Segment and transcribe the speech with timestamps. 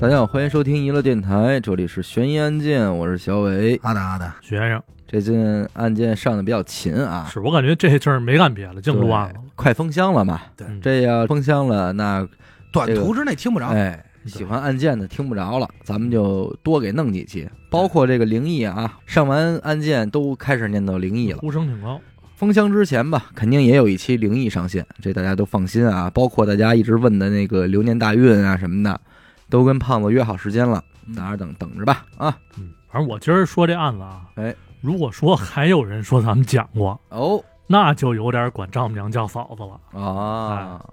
[0.00, 3.78] 大家好，欢迎收听娱乐电台，这里是悬疑案件，我是小伟。
[3.82, 9.34] 阿达阿达，徐先生这近案件上的比较勤啊，是我感觉这阵儿没干别的，净录案了。
[9.54, 10.42] 快封箱了嘛？
[10.56, 12.26] 对嗯这要封箱了，那
[12.72, 13.68] 短这个途之内听不着。
[13.68, 21.38] 哎，喜欢案件的听不着了，咱们就多给弄几期，包括这个灵异啊，上完案件都开始念叨灵异了。
[21.38, 22.00] 呼声挺高，
[22.34, 26.10] 封箱之前吧，肯定也有一期灵异上线，这大家都放心啊。
[26.10, 29.00] 包括大家一直问的那个流年大运啊什么的，
[29.48, 32.36] 都跟胖子约好时间了，嗯大家等等着吧啊。
[32.58, 40.02] 嗯，反正我今儿说这案子啊，哎，如果说还有人说咱们讲过，哦那就有点管丈母娘叫嫂子了。
[40.02, 40.84] 啊，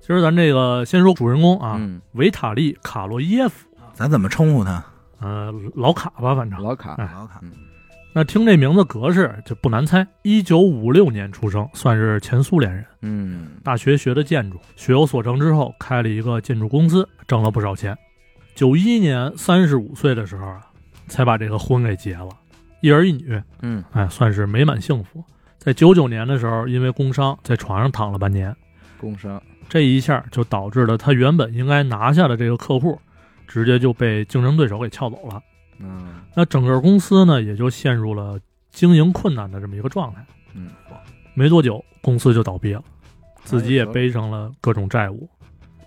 [0.00, 4.84] 今儿咱这个先说主人公啊，嗯，维塔利·卡洛耶夫，咱怎么称呼他？
[5.18, 6.62] 呃，老卡吧，反正。
[6.62, 7.40] 老卡，哎老卡。
[8.16, 12.82] 那听这名字格式就不难猜，一九五六年出生，算是前苏联人。
[13.02, 17.94] 嗯大学学的建筑，学有所成之后，开了一个建筑公司，挣了不少钱。
[18.54, 20.62] 九一年三十五岁的时候啊，
[21.08, 22.30] 才把这个婚给结了，
[22.80, 25.22] 一儿一女，嗯哎，算是美满幸福。
[25.58, 28.56] 在九九年的时候，因为工伤在床上躺了半年，
[28.98, 32.98] 工伤，这一下就导致了他原本应该拿下的这个客户，
[33.46, 35.38] 直接就被竞争对手给撬走了。
[35.78, 38.38] 嗯那整个公司呢，也就陷入了
[38.70, 40.24] 经营困难的这么一个状态。
[40.54, 40.70] 嗯，
[41.34, 42.82] 没多久，公司就倒闭了，
[43.44, 45.28] 自己也背上了各种债务。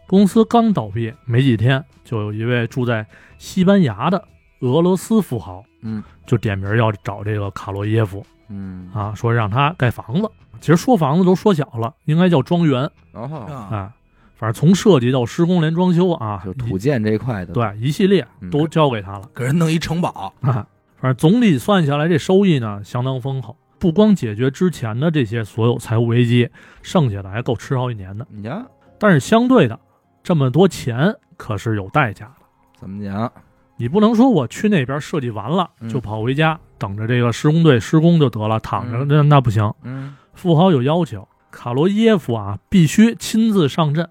[0.08, 3.06] 公司刚倒闭没几天，就有一位住在
[3.38, 4.28] 西班牙的
[4.62, 10.30] 俄罗斯富豪嗯就点名要找这个卡洛耶夫嗯啊，说让他盖房子。
[10.60, 13.94] 其实说房子都说小了，应该叫庄园啊。
[14.40, 19.30] 反正从设计到施工连装修啊，就土建这一块的，，对一系列嗯都交给他了。
[19.36, 20.34] 给人弄一城堡。
[20.40, 26.50] 啊，反正总体算下来，这收益呢相当丰厚，不光解决之前的这些所有财务危机，
[26.82, 28.26] 剩下的还够吃好几年的。
[28.30, 28.66] 你瞧
[28.98, 29.78] 但是相对的，
[30.24, 32.46] 这么多钱可是有代价的。
[32.80, 33.30] 怎么讲？
[33.76, 39.74] 你不能说我去那边设计完了嗯就跑回家、等着这个施工队施工就得了，躺着嗯那那不行。
[39.84, 44.10] 嗯富豪有要求，卡罗耶夫啊必须亲自上阵，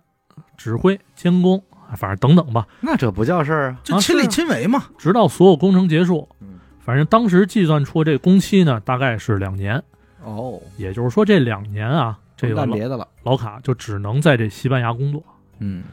[0.59, 1.63] 指挥监工，
[1.97, 4.85] 反正等等吧，那这不叫事儿啊，啊就亲力亲为嘛。
[4.99, 6.29] 直到所有工程结束。
[6.41, 6.49] 嗯
[6.81, 9.83] 反正当时计算出这工期呢，大概是两年。
[10.25, 15.23] 哦，也就是说，这两年啊，这个别的了，老卡就只能在这西班牙工作。
[15.59, 15.85] 嗯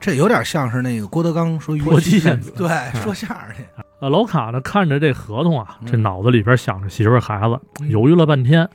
[0.00, 2.68] 这有点像是那个郭德纲说脱妻献子对，
[3.02, 3.62] 说相声去。
[4.00, 8.66] 呃，老卡呢看着这合同啊，嗯这脑子里边想着媳妇儿孩子，嗯犹豫了半天，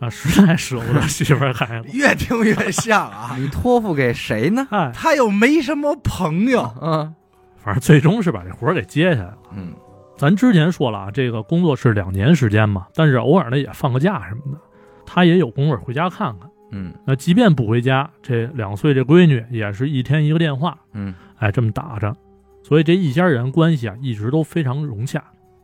[0.00, 1.88] 啊，实在舍不得媳妇儿孩子。
[1.96, 3.36] 越听越像啊。
[3.38, 4.66] 你托付给谁呢？
[4.70, 7.14] 哎，他又没什么朋友，嗯
[7.56, 9.38] 反正最终是把这活儿给接下来了。
[9.56, 9.72] 嗯
[10.16, 14.58] 咱之前说了啊，这个工作是两年时间嘛，但是偶尔呢也放个假什么的，
[15.06, 16.48] 他也有功夫回家看看。
[16.70, 22.14] 嗯那即便不回家，这两岁这闺女也是一天一个电话，嗯哎，这么打着，
[22.62, 25.22] 所以这一家人关系啊一直都非常融洽。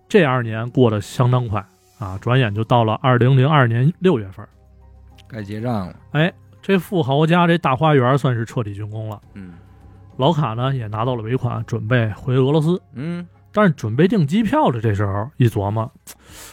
[0.09, 1.65] 这二年过得相当快
[2.00, 4.44] 啊，转眼就到了二零零二年六月份。
[5.28, 9.21] 该结账了，哎，这富豪家这大花园算是彻底竣工了。
[9.34, 9.53] 嗯
[10.16, 12.83] 老卡呢也拿到了尾款，准备回俄罗斯。
[12.94, 15.91] 嗯但是准备订机票的这时候一琢磨，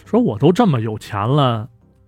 [0.05, 1.67] 说我都这么有钱了，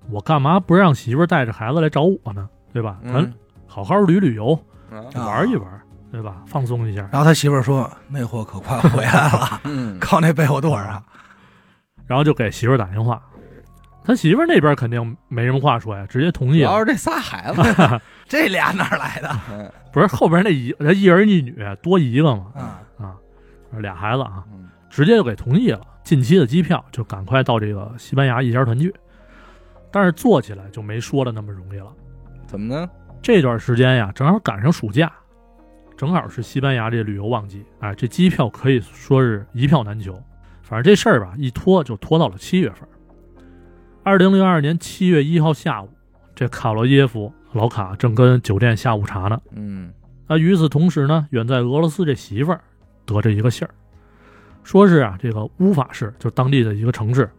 [0.10, 2.48] 我干嘛不让媳妇带着孩子来找我呢？
[2.72, 3.00] 对吧？
[3.04, 3.34] 咱嗯
[3.68, 4.54] 好好旅旅游，
[4.92, 6.44] 啊啊玩一玩，对吧？
[6.48, 7.08] 放松一下。
[7.12, 11.04] 然后他媳妇儿说：“那货可快回来了，嗯靠那背后垛上。
[12.08, 13.22] 然后就给媳妇儿打电话，
[14.10, 16.68] 他媳妇儿那边肯定没什么话说呀，直接同意了。
[16.68, 17.62] 主要是这仨孩子，
[18.28, 19.30] 这俩哪儿来的？
[19.52, 23.14] 嗯不是后边那一他一儿一女多一个嘛啊，啊，
[23.78, 28.92] 俩孩子啊，嗯直接就给同意了，近期的机票就赶快到这个西班牙一家团聚。
[29.92, 31.94] 但是做起来就没说的那么容易了。
[32.48, 32.90] 怎么呢？
[33.22, 35.12] 这段时间呀，正好赶上暑假，
[35.96, 40.20] 正好是西班牙这旅游旺季，哎，这机票可以说是一票难求。
[40.64, 42.90] 反正这事儿吧，一拖就拖到了七月份。
[44.04, 45.90] 二零零二年七月一号下午，
[46.34, 49.40] 这卡罗耶夫老卡正跟酒店下午茶呢。
[49.52, 49.92] 嗯。
[50.28, 52.62] 那与此同时呢，远在俄罗斯这媳妇儿
[53.06, 53.74] 得着一个信儿，
[54.64, 57.30] 说是啊，这个乌法市就当地的一个城市，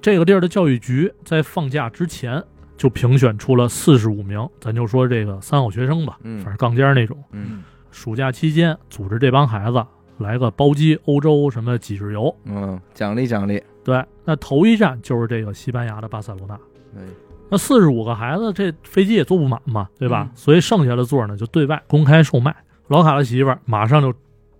[0.00, 2.42] 这个地儿的教育局在放假之前
[2.76, 6.38] 就评选出了四十五名，咱就说这个三好学生吧，嗯。
[6.40, 7.64] 反正杠尖儿那种，嗯。
[7.90, 9.84] 暑假期间组织这帮孩子
[10.18, 12.34] 来个包机欧洲什么几日游。
[12.44, 16.54] 嗯，奖励奖励，对，那头一站就是这个西班牙的巴塞罗那。
[16.96, 17.04] 哎
[17.50, 20.28] 那四十五个孩子，这飞机也坐不满嘛，对吧？
[20.28, 22.54] 嗯所以剩下的座呢就对外公开售卖。
[22.88, 24.12] 老卡的媳妇儿马上就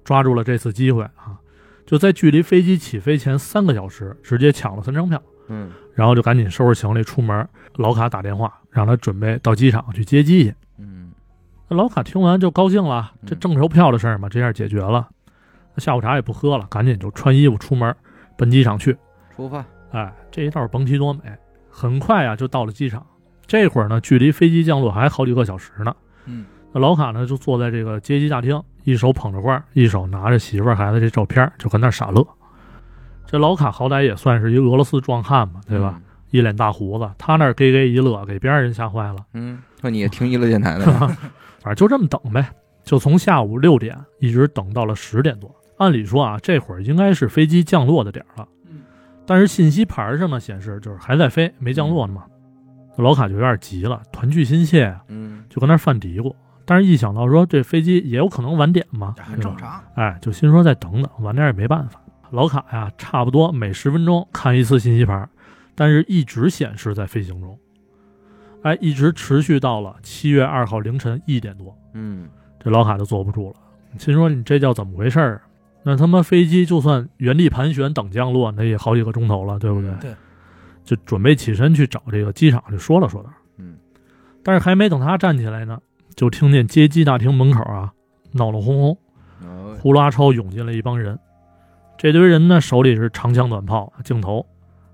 [0.04, 1.36] 抓住了这次机会啊，
[1.84, 7.46] 就在距离飞机起飞前三个小时，直接抢了三张票，嗯然后就赶紧收拾行李出门。
[7.76, 10.54] 老卡打电话让他准备到机场去接机去。
[10.78, 11.10] 嗯
[11.68, 15.06] 那老卡听完就高兴了，这嗯挣钞票的事儿嘛，这下解决了。
[15.78, 17.94] 那下午茶也不喝了，赶紧就穿衣服出门
[18.36, 18.96] 奔机场去。
[19.36, 21.20] 出发，哎，这一道甭提多美，
[21.70, 23.06] 很快啊就到了机场。
[23.46, 25.94] 这会儿呢，距离飞机降落还好几个小时呢。
[26.24, 32.26] 嗯，那老卡呢就坐在这个接机大厅，一手捧着罐，一手拿着媳妇儿孩子这照片，就跟那傻乐。
[33.24, 36.00] 这老卡好歹也算是一俄罗斯壮汉嘛，对吧？
[36.30, 39.18] 一脸大胡子，他那儿给给一乐，给别人吓坏了。
[39.32, 39.62] 嗯？
[39.80, 41.06] 那，你也听娱乐电台的吧，
[41.62, 42.44] 反正就这么等呗，
[42.82, 45.54] 就从下午六点一直等到了十点多。
[45.78, 48.80] 按理说啊，这会儿应该是飞机降落的点儿了，嗯
[49.26, 52.24] 但是信息牌上呢显示就是还在飞，没降落呢嘛。
[52.96, 56.34] 老卡就有点急了，团聚心切啊，嗯就跟那儿犯嘀咕。
[56.64, 59.82] 但是一想到说这飞机也有可能晚点嘛，很正常。
[59.94, 62.00] 哎，就心说再等等，晚点也没办法。
[62.30, 65.26] 老卡呀，差不多每十分钟看一次信息牌，
[65.74, 67.58] 但是一直显示在飞行中，
[68.62, 72.28] 哎，一直持续到了七月二号凌晨一点多，嗯
[72.58, 73.56] 这老卡就坐不住了，
[73.98, 75.40] 心说你这叫怎么回事儿？
[75.82, 79.90] 那他妈飞机就算原地盘旋等降落，那也好几个钟头了，对不对？
[79.90, 80.14] 嗯对，
[80.84, 83.30] 就准备起身去找这个机场去说了说道。
[83.56, 83.76] 嗯，
[84.42, 85.78] 但是还没等他站起来呢，
[86.14, 87.92] 就听见接机大厅门口啊
[88.32, 88.98] 闹闹哄哄，
[89.48, 91.18] 哦呼啦超涌进来一帮人。
[91.96, 94.46] 这堆人呢，手里是长枪短炮、镜头，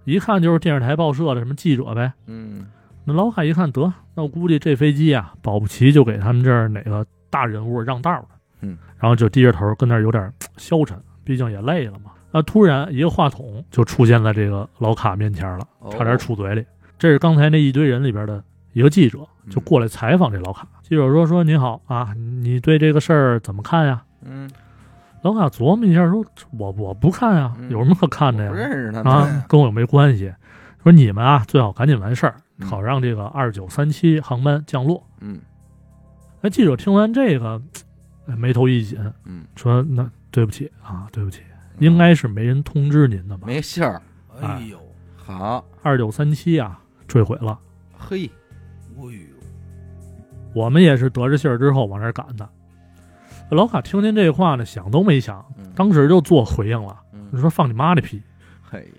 [0.05, 2.13] 一看就是电视台、报社的什么记者呗。
[2.27, 2.67] 嗯
[3.05, 8.27] 那老海一看，得，那我估计这飞机啊，保不齐就给他们这儿哪个大人物让道了。
[8.61, 12.11] 嗯，然后就低着头跟那儿有点 消沉，毕竟也累了嘛。
[12.31, 16.65] 那突然一个话筒就出现在这个老卡面前了，哦差点杵嘴里。
[16.99, 18.43] 这是刚才那一堆人里边的
[18.73, 19.19] 一个记者，
[19.51, 20.67] 就过来采访这老卡。
[20.83, 22.13] 记者说：“说您好啊，
[22.43, 24.51] 你对这个事儿怎么看呀？”嗯，
[25.23, 26.25] 老卡琢磨一下，说
[26.59, 28.67] ：“我我不看呀，嗯有什么可看的呀不呀？
[28.67, 30.33] 认识他，啊， 跟我又没关系。
[30.83, 35.07] 说你们啊，最好赶紧完事儿，嗯好让这个二九三七航班降落。
[35.21, 35.41] 嗯
[36.41, 37.83] 那记者听完这个，哎
[38.27, 41.43] 眉头一紧，嗯，说：“那对不起啊，对不起，
[41.79, 43.47] 应该是没人通知您的吧？
[43.47, 44.01] 没信儿，
[44.41, 44.79] 哎呦，
[45.17, 47.59] 好，二九三七啊，坠毁了。
[47.99, 48.31] 嘿，
[48.97, 49.11] 哎呦，
[50.55, 52.49] 我们也是得着信儿之后往这儿赶的。”
[53.51, 56.97] 老卡听见这话呢，想都没想，嗯当时就做回应了。
[57.13, 58.23] 你嗯，说放你妈的屁！
[58.63, 58.91] 嘿，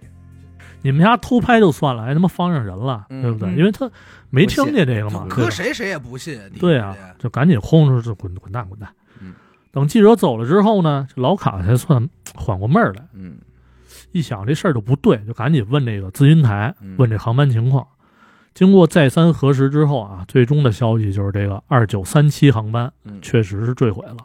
[0.85, 3.49] 你们家偷拍就算了，还他妈放上人了，嗯对不对？
[3.49, 3.89] 嗯因为他
[4.29, 6.39] 没听见这个嘛，搁谁谁也不信。
[6.59, 8.87] 对啊，就赶紧轰出去，滚滚蛋滚蛋。
[9.19, 9.33] 嗯
[9.71, 13.39] 等记者走了之后呢，这老卡才算缓过闷儿来，嗯
[14.11, 17.87] 一想这事儿就不对，就赶紧问这个咨询台嗯，问这航班情况。
[18.53, 24.17] 经过再三核实之后啊，最终的消息就是这个二九三七航班嗯，确实是坠毁了。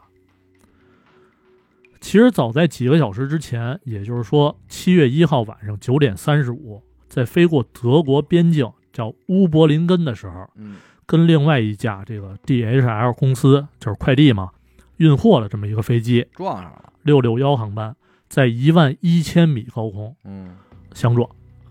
[2.00, 10.76] 其实早在几个小时之前，也就是说七月一号晚上九点三十五，在飞过德国边境叫乌柏林根的时候，嗯
[11.06, 14.50] 跟另外一架这个 DHL 公司就是快递嘛，
[14.98, 17.96] 运货的这么一个飞机撞上了，六六幺航班，
[18.28, 20.56] 在一万一千米高空嗯，
[20.94, 21.28] 相撞。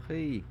[0.07, 0.43] 嘿，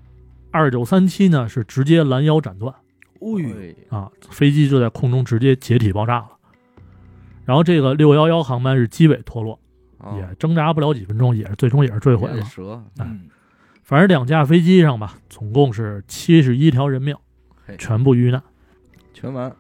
[0.51, 2.75] 二九三七呢是直接拦腰斩断
[3.21, 6.31] 哎啊，飞机就在空中直接解体爆炸了。
[7.45, 9.59] 然后这个六幺幺航班是机尾脱落，哦
[10.17, 12.37] 也挣扎不了几分钟，也是最终也是坠毁了。
[12.37, 13.29] 也得折，嗯，
[13.83, 17.17] 反正两架飞机上吧，总共是七十一条人命，
[17.79, 18.43] 全部遇难。
[19.13, 19.55] 全完，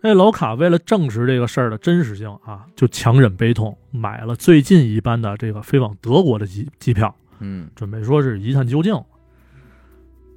[0.00, 8.98] 那老卡为了证实这个事儿的真实性啊，就强忍悲痛，买了最近一班的这个飞往德国的机机票，嗯准备说是一探究竟。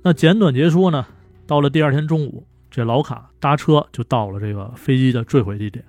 [0.04, 1.06] 那简短结束呢，
[1.46, 5.84] 到了第二天中午，这老卡搭车就到了这个飞机的坠毁地点。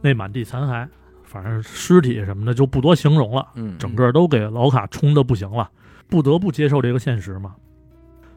[0.00, 0.88] 那满地残骸，
[1.26, 5.68] 反正尸体什么的就不多形容了，嗯，整个都给老卡冲的不行了，
[6.08, 7.54] 不得不接受这个现实嘛。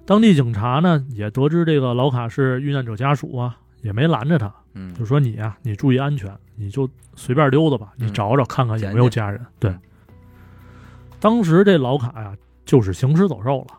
[0.06, 9.40] 当地警察呢也得知这个老卡是遇难者家属啊，也没拦着他，嗯，就说你呀、你注意安全，你就随便溜达吧，你嗯找找看看有没有家人。
[9.60, 9.80] 对嗯，
[11.20, 13.79] 当时这老卡呀就是行尸走肉了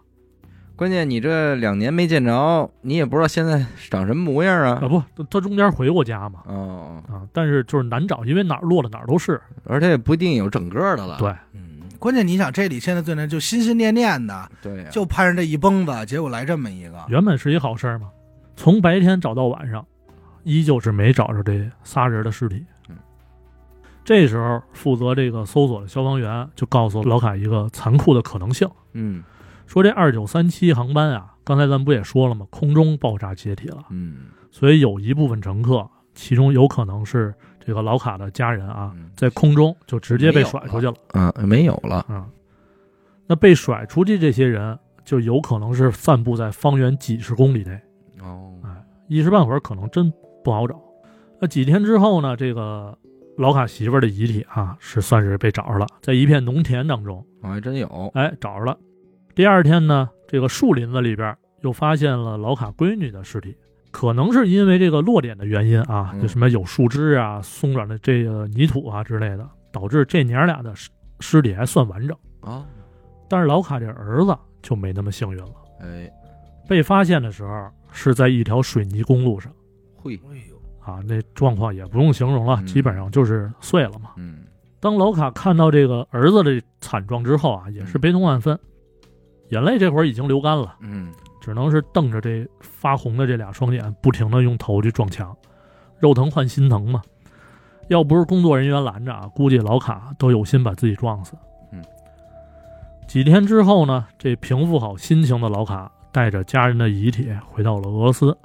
[0.80, 9.38] 关键你这两年没见着，你也不知道现在长什么模样啊，啊，不，他他中间回过家嘛哦，啊，但是就是难找，因为哪儿落了哪儿都是。
[9.64, 18.08] 而且也不一定有整个的了，对，嗯，关键你想，这里现在最难就心心念念的，对呀，就盼着这一蹦子，结果来这么一个，原本是一好事儿嘛，
[18.56, 19.84] 从白天找到晚上，
[20.44, 22.64] 依旧是没找着这仨人的尸体。
[22.88, 22.96] 嗯，
[24.02, 29.22] 这时候负责这个搜索的消防员就告诉老凯一个残酷的可能性，嗯
[29.70, 32.44] 说这二九三七航班啊，刚才咱们不也说了吗？
[32.50, 37.32] 空中爆炸解体了，嗯所以有一部分乘客，其中有可能是
[37.64, 42.28] 这个老卡的家人啊，嗯在空中就直接被甩出去了嗯，没有了，嗯。
[43.28, 47.80] 那被甩出去这些人，就有可能是散布在方圆几十公里内。
[48.20, 48.70] 哦，哎
[49.06, 50.12] 一时半会儿可能真
[50.42, 50.76] 不好找。
[51.40, 52.98] 那几天之后呢，这个
[53.36, 58.76] 老卡媳妇儿的遗体啊，是算是被找着了，在一片农田当中，我还真有，哎，找着了。
[59.34, 63.56] 第二天呢，这个树林子里边又发现了老卡闺女的尸体，
[63.90, 66.20] 可能是因为这个落点的原因啊，嗯。
[66.20, 72.16] 就什么有树枝啊、松软的这个泥土啊之类的，导致这娘俩的尸尸体还算完整。
[72.40, 72.66] 啊，
[73.28, 76.10] 但是老卡这儿子就没那么幸运了，哎，
[76.68, 79.52] 被发现的时候是在一条水泥公路上。
[79.94, 82.66] 会，哎呦，啊，那状况也不用形容了，嗯。
[82.66, 84.10] 基本上就是碎了嘛。
[84.16, 84.44] 嗯，
[84.80, 88.58] 当老卡看到这个儿子的惨状之后啊，也是悲痛万分，
[89.50, 95.36] 眼泪这会儿已经流干了，嗯，只能是瞪着这发红的这俩双眼，不停的用头去撞墙，
[95.98, 97.02] 肉疼换心疼嘛。
[97.88, 101.34] 要不是工作人员拦着啊，估计老卡都有心把自己撞死。
[101.72, 101.82] 嗯，
[103.08, 108.36] 几天之后呢，这平复好心情的老卡带着家人的遗体回到了俄罗斯，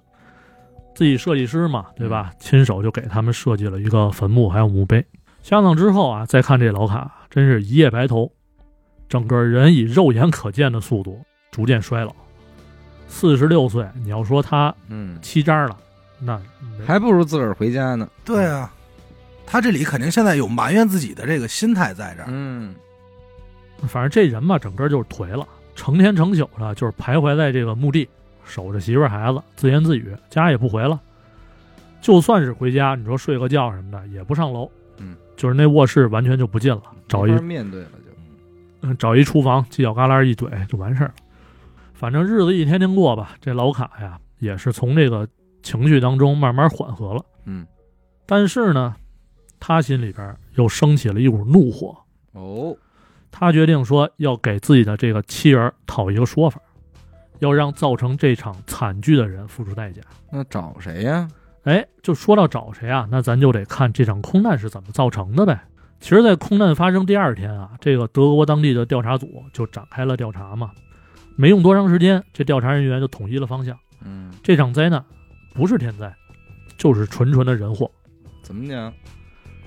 [0.96, 2.32] 自己设计师嘛，对吧？
[2.40, 5.06] 亲手就给他们设计了一个坟墓还有墓碑。
[5.44, 8.32] 下葬之后啊，再看这老卡，真是一夜白头，
[9.08, 12.14] 整个人以肉眼可见的速度逐渐衰老。
[13.08, 15.78] 四十六岁，你要说他嗯，七张了，
[16.20, 16.42] 那
[16.86, 18.74] 还不如自个儿回家呢，对啊，
[19.46, 22.28] 他这里肯定现在有埋怨自己的这个心态在这儿。
[22.30, 22.76] 嗯，
[23.88, 28.10] 反正这人嘛，整个就是颓了，成天成宿的，就是徘徊在这个墓地，
[28.44, 31.00] 守着媳妇儿孩子，自言自语，家也不回了。
[32.02, 38.05] 就算是回家，你说睡个觉什么的，也不上楼，嗯，就是那卧室完全就不进了，找一面对了就，
[38.86, 41.14] 嗯找一厨房，犄角旮旯一怼就完事儿了。
[41.94, 45.28] 反正日子一天天过吧，这老卡呀也是从这个
[45.64, 47.26] 情绪当中慢慢缓和了。
[47.46, 47.66] 嗯，
[48.26, 48.96] 但是呢，
[49.60, 51.98] 他心里边又升起了一股怒火。
[52.34, 52.76] 哦，
[53.32, 56.60] 他决定说要给自己的这个妻儿讨一个说法，
[57.40, 60.02] 要让造成这场惨剧的人付出代价。
[60.30, 61.28] 那找谁呀？
[61.64, 65.60] 哎，就说到找谁啊，那咱就得看这场空难是怎么造成的呗。
[66.00, 70.72] 其实，在空难发生第二天啊，这个德国当地的调查组就展开了调查嘛。
[71.36, 75.04] 没用多长时间，这调查人员就统一了方向，嗯，这场灾难
[75.54, 76.14] 不是天灾，
[76.78, 77.90] 就是纯纯的人祸。
[78.42, 78.94] 怎么讲？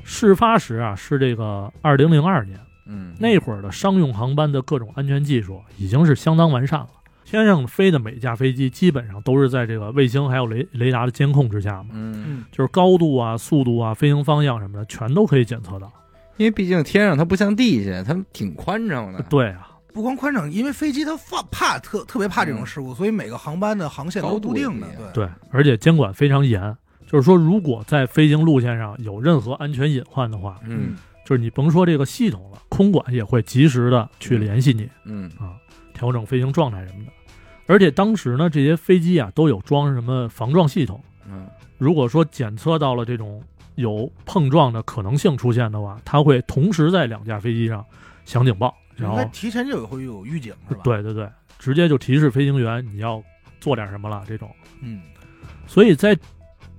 [0.04, 6.88] 事发时啊，是这个二零零二年，嗯，那会儿的商用航班的各种安全技术已经是相当完善了，
[7.24, 15.92] 天上飞的每架飞机基本上都是在这个卫星还有雷雷达的监控之下嘛，嗯，嗯，就是高度啊、速度啊、飞行方向什么的，全都可以检测到。
[16.38, 26.74] 因为毕竟天上它不像地下，它挺宽敞的，对啊，不光宽敞，因为飞机它怕怕特特别怕这种事故，所以每个航班的航线都是固定的对，而且监管非常严，
[27.06, 35.52] 就是说，如果在飞行路线上有任何安全隐患的话，嗯就是你甭说这个系统了，空管也会及时的去联系你嗯啊，
[35.92, 37.12] 调整飞行状态什么的。
[37.66, 40.98] 而且当时呢，这些飞机啊都有装什么防撞系统。
[41.30, 43.42] 嗯，如果说检测到了这种
[43.78, 47.84] 有碰撞的可能性出现的话，它会同时在两架飞机上
[48.24, 51.30] 响警报，然后提前就会有预警是吧？，对对对，
[51.60, 53.22] 直接就提示飞行员你要
[53.60, 54.50] 做点什么了这种。
[54.80, 55.00] 嗯，
[55.68, 56.18] 所以在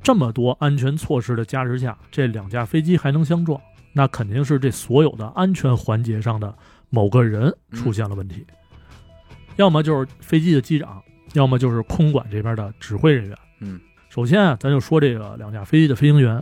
[0.03, 3.59] 这么多安全措施的加持下，这两架飞机还能相撞，
[3.93, 6.53] 那肯定是这所有的安全环节上的
[6.89, 8.45] 某个人出现了问题，
[9.55, 11.01] 要么就是飞机的机长，
[11.31, 13.37] 要么就是空管这边的指挥人员。
[13.61, 13.79] 嗯，
[14.09, 16.41] 首先啊，咱就说这个两架飞机的飞行员，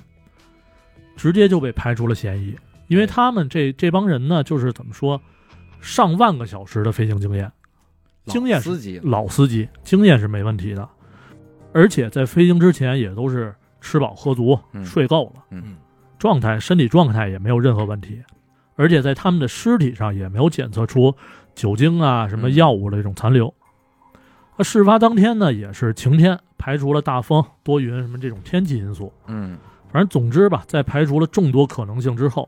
[1.17, 2.55] 直接就被排除了嫌疑，
[2.87, 5.19] 因为他们这这帮人呢，就是怎么说，
[5.81, 7.51] 上万个小时的飞行经验，
[8.27, 10.87] 经验是老司机，老司机，经验是没问题的，
[11.73, 14.85] 而且在飞行之前也都是吃饱喝足、嗯。
[14.85, 15.75] 睡够了，嗯。
[16.19, 18.21] 状态身体状态也没有任何问题，
[18.75, 21.15] 而且在他们的尸体上也没有检测出
[21.53, 22.55] 酒精啊什么嗯。
[22.55, 23.53] 药物的这种残留。
[24.57, 29.13] 那事发当天呢，也是晴天，排除了大风、多云什么这种天气因素。
[29.27, 29.57] 嗯
[29.91, 32.47] 反正总之吧，在排除了众多可能性之后，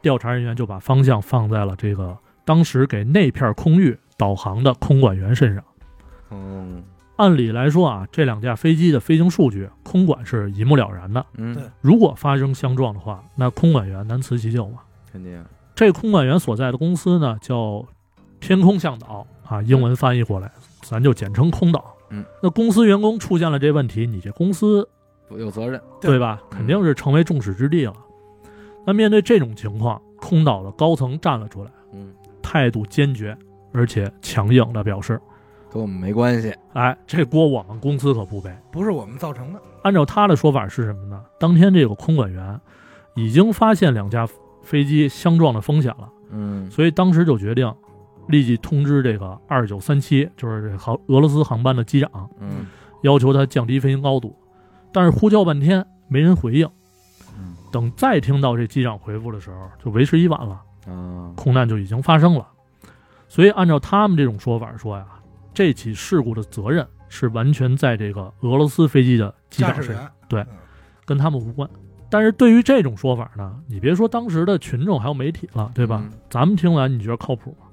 [0.00, 5.64] 调查人员就把方向放在了这个当时给那片空域导航的空管员身上。
[6.30, 6.82] 嗯
[7.16, 11.24] 按理来说啊，这两架飞机的飞行数据，空管是一目了然的。
[11.36, 14.80] 嗯，对如果发生相撞的话，那空管员难辞其咎嘛。
[15.12, 15.44] 肯定，
[15.76, 17.86] 这空管员所在的公司呢，叫
[18.40, 20.50] 天空向导啊，英文翻译过来，
[20.82, 21.84] 咱就简称空导。
[22.10, 24.88] 嗯，那公司员工出现了这问题，你这公司
[25.30, 26.40] 有责任，对对吧？
[26.50, 27.94] 肯定是成为众矢之的了。
[28.86, 32.12] 那面对这种情况，空岛的高层站了出来，嗯，
[32.42, 33.36] 态度坚决
[33.72, 35.20] 而且强硬的表示
[35.70, 39.60] 跟我们没关系，：“哎，这锅我们公司可不背。”不是我们造成的。
[39.82, 41.20] 按照他的说法是什么呢？
[41.40, 42.60] 当天这个空管员
[43.16, 44.28] 已经发现两架
[44.62, 47.72] 飞机相撞的风险了，嗯所以当时就决定
[48.28, 52.66] 立即通知这个二九三七，就是这航俄罗斯航班的机长，嗯
[53.02, 54.34] 要求他降低飞行高度。
[54.94, 56.66] 但是呼叫半天没人回应。
[57.36, 62.46] 嗯等再听到这机长回复的时候，就为时已晚了，啊，空难就已经发生了。
[63.28, 65.04] 所以按照他们这种说法说呀，
[65.52, 70.46] 这起事故的责任是完全在这个俄罗斯飞机的机长身上，驾驶员对嗯
[71.04, 71.68] 跟他们无关。
[72.08, 76.00] 但是对于这种说法呢，你别说当时的群众还有媒体了，对吧？
[76.04, 77.66] 嗯咱们听完你觉得靠谱吗？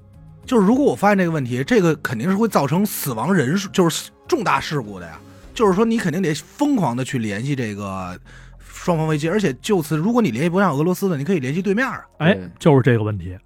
[0.44, 5.20] 就是如果我发现这个问题，这个肯定是会造成死亡人数，就是重大事故的呀。
[5.62, 8.20] 就是说，你肯定得疯狂的去联系这个
[8.58, 12.04] 双方危机，而且就此，如果你联系不上俄罗斯的，你可以联系对面啊。
[12.18, 13.38] 哎，就是这个问题。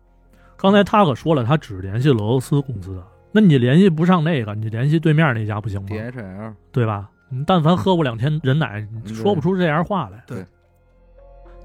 [0.56, 3.04] 刚才他可说了，他只联系俄罗斯公司的，
[3.34, 7.10] 那你联系不上那个，你联系对面那家不行吗？DHL，对吧？
[7.30, 10.24] 你但凡喝过两天人奶，你说不出这样话来。
[10.26, 10.46] 对，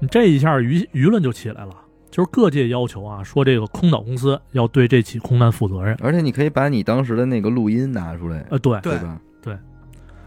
[0.01, 1.73] 你这一下舆舆论就起来了，
[2.09, 5.97] 就是各界要求啊，说这个空岛公司要对这起空难负责任。
[6.01, 9.17] 而且你可以把你当时的那个录音拿出来，呃，对，对吧？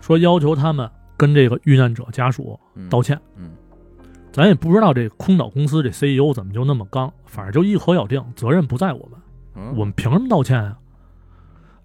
[0.05, 3.19] 说要求他们跟这个遇难者家属嗯道歉。
[3.37, 3.53] 嗯
[4.31, 9.19] 咱也不知道这空岛公司这 CEO 怎么就那么刚，反正就一口咬定责任不在我们，
[9.55, 10.77] 嗯我们凭什么道歉啊？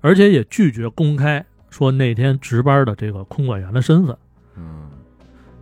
[0.02, 4.18] 而且也拒绝公开说那天值班的这个空管员的身份。
[4.58, 4.90] 嗯，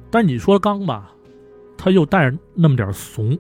[0.10, 1.12] 但你说刚吧，
[1.78, 3.38] 他又带着那么点怂，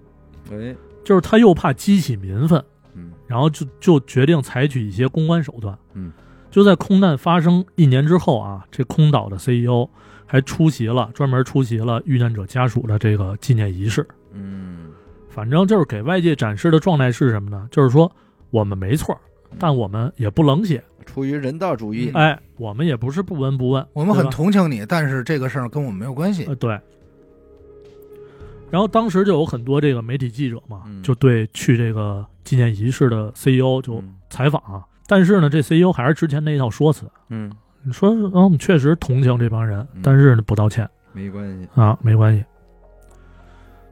[0.51, 2.61] 哎，就是他又怕激起民愤，
[2.93, 5.75] 嗯然后就就决定采取一些公关手段。
[5.93, 6.11] 嗯，
[6.49, 9.87] 就在空难发生一年之后啊，这空岛的 CEO
[10.25, 14.07] 还出席了专门出席了遇难者家属的这个纪念仪式。
[14.33, 14.91] 嗯
[15.29, 17.67] 反正就是给外界展示的状态是什么呢？
[17.69, 18.11] 就是说
[18.49, 19.15] 我们没错，
[19.59, 26.45] 但我们也不冷血，出于人道主义，哎，我们也不是不闻不问，我们很同情你，但是这个事儿跟我们没有关系。
[26.45, 26.79] 呃，对。
[28.71, 34.83] 然后当时就有很多这个媒体记者嘛，嗯就对去这个纪念仪式的 CEO 就嗯采访啊。
[35.07, 40.87] 但是呢，这 CEO 还是之前那一套说辞，嗯，你说，嗯，我们确实同情这帮人嗯，但是呢不道歉。
[41.13, 42.43] 没关系，啊，没关系。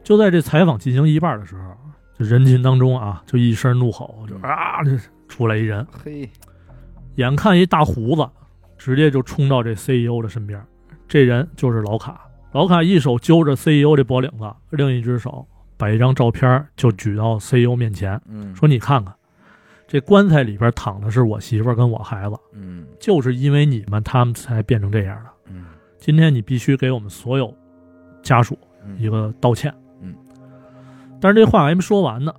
[0.04, 1.76] 就在这采访进行一半的时候，
[2.20, 4.92] 这人群当中啊，就一声怒吼，就嗯啊，这
[5.28, 6.30] 出来一人，嘿，
[7.16, 8.30] 眼看一大胡子，
[8.78, 10.62] 直接就冲到这 CEO 的身边。
[11.08, 12.22] 这人就是老卡。
[12.52, 15.46] 老卡一手揪着 CEO 这脖领子，另一只手
[15.78, 19.14] 把一张照片就举到 CEO 面前，嗯，说：“你看看，
[19.96, 25.30] 这棺材里边躺的是我媳妇儿跟我孩子，嗯就是因为你们，他们才变成这样的。
[25.48, 27.56] 嗯今天你必须给我们所有
[28.22, 30.14] 家属嗯一个道歉。”嗯，
[31.22, 32.34] 但是这话还没说完呢，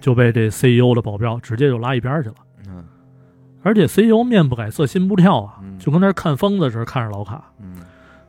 [0.00, 2.34] 就被这 CEO 的保镖直接就拉一边去了。
[2.66, 2.84] 嗯
[3.62, 7.44] 而且 CEO 面不改色心不跳啊，嗯就跟那看疯子似的看着老卡。
[7.60, 7.76] 嗯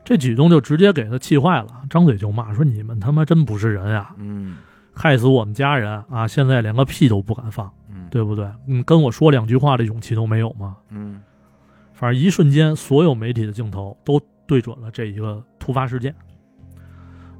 [0.04, 4.58] 这举动就直接给他气坏了，张嘴就骂说：“你们他妈真不是人啊，嗯
[4.94, 6.26] 害死我们家人啊！
[6.26, 8.48] 现在连个屁都不敢放，嗯，对不对？
[8.66, 10.76] 你跟我说两句话的勇气都没有吗？
[10.90, 11.20] 嗯
[11.92, 16.14] 反正一瞬间，所有媒体的镜头都对准了这一个突发事件。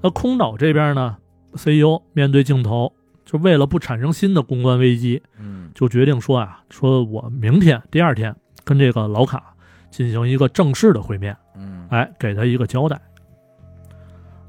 [0.01, 1.17] 那空岛这边呢
[1.55, 2.93] ，CEO 面对镜头，
[3.25, 9.55] 就为了不产生新的公关危机，嗯就决定说啊，说我明天第二天跟这个老卡
[9.91, 11.37] 进行一个正式的会面。
[11.57, 13.01] 嗯，哎，给他一个交代。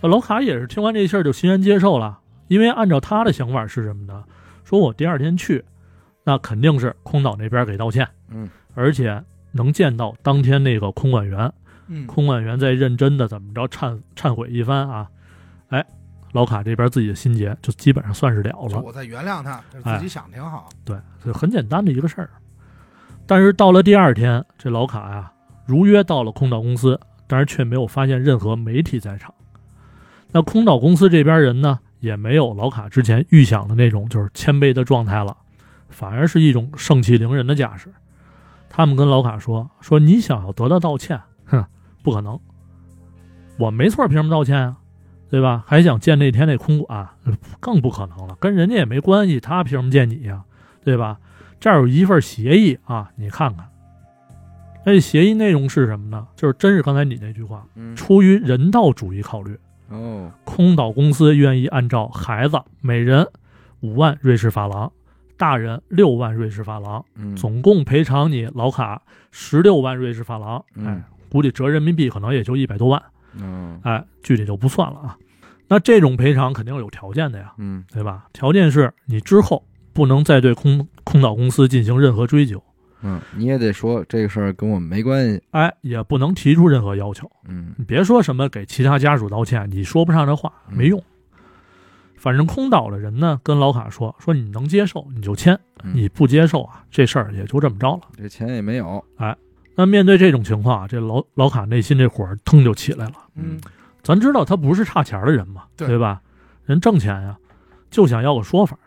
[0.02, 4.24] 那老卡也是听完这事儿就欣然接受了，因为按照他的想法是什么呢？
[4.64, 5.64] 说我第二天去，
[6.24, 11.52] 那肯定是空岛那边给道歉，嗯，而且能见到当天那个空管员，
[11.88, 15.08] 嗯，空管员在认真的怎么着忏忏悔一番啊，
[15.70, 15.86] 哎，
[16.32, 18.82] 老卡这边自己的心结就基本上算是了了。
[18.82, 20.70] 我再原谅他，这自己想挺好。
[20.84, 22.30] 对，这很简单的一个事儿。
[23.28, 25.32] 但是到了第二天，这老卡呀
[25.66, 29.34] 如约到了空岛公司，但是却没有发现任何媒体在场。
[30.32, 35.36] 那空岛公司这边人呢，也没有老卡之前预想的那种就是谦卑的状态了，
[35.90, 37.92] 反而是一种盛气凌人的架势。
[38.70, 41.66] 他们跟老卡说：“说你想要得到道歉，哼，
[42.04, 42.40] 不可能，
[43.58, 44.78] 我没错，凭什么道歉啊？
[45.30, 45.64] 对吧？
[45.66, 47.10] 还想见那天那空管，
[47.60, 50.44] 更不可能了，跟人家也没关系，他凭什么见你呀？
[50.84, 51.20] 对吧？
[51.60, 53.68] 这儿有一份协议啊，你看看。
[54.86, 56.28] 那协议内容是什么呢？
[56.36, 59.58] 就是真是刚才你那句话，嗯出于人道主义考虑，
[59.90, 63.28] 哦，空岛公司愿意按照孩子每人
[63.82, 64.92] 五万瑞士法郎，
[65.38, 70.64] 大人六万瑞士法郎，嗯，总共赔偿你老卡十六万瑞士法郎。
[70.76, 73.02] 嗯哎，估计折人民币可能也就一百多万。
[73.38, 75.18] 嗯哎，具体就不算了啊。
[75.68, 78.28] 那这种赔偿肯定有条件的呀，嗯对吧？
[78.34, 82.64] 条件是你之后不能再对空空岛公司进行任何追究，
[83.02, 87.30] 嗯，你也得说这个事儿跟我们没关系，哎，也不能提出任何要求。
[87.48, 91.02] 嗯你别说什么给其他家属道歉，你说不上这话嗯没用。
[92.16, 95.54] 反正空岛的人呢，跟老卡说说你能接受你就签，
[95.84, 98.02] 嗯你不接受啊，这事儿也就这么着了。
[98.18, 99.04] 这钱也没有，
[99.76, 103.16] 那面对这种情况啊，这老老卡内心这火儿腾就起来了。
[103.36, 103.60] 嗯，
[104.02, 106.22] 咱知道他不是差钱的人嘛，对对吧？
[106.66, 107.38] 人挣钱呀，
[107.92, 108.80] 就想要个说法。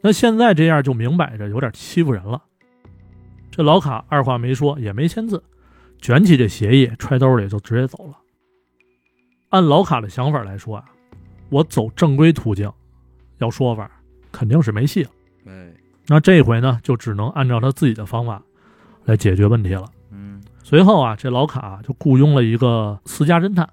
[0.00, 2.40] 那现在这样就明摆着有点欺负人了。
[3.58, 5.42] 这老卡二话没说，也没签字，
[6.00, 8.16] 卷起这协议揣兜里就直接走了。
[9.48, 10.84] 按老卡的想法来说啊，
[11.48, 12.70] 我走正规途径，
[13.38, 13.90] 要说法
[14.30, 15.10] 肯定是没戏了。
[15.48, 15.72] 哎，
[16.06, 18.40] 那这回呢，就只能按照他自己的方法
[19.02, 19.90] 来解决问题了。
[20.12, 23.68] 嗯随后啊，这老卡就雇佣了一个私家侦探，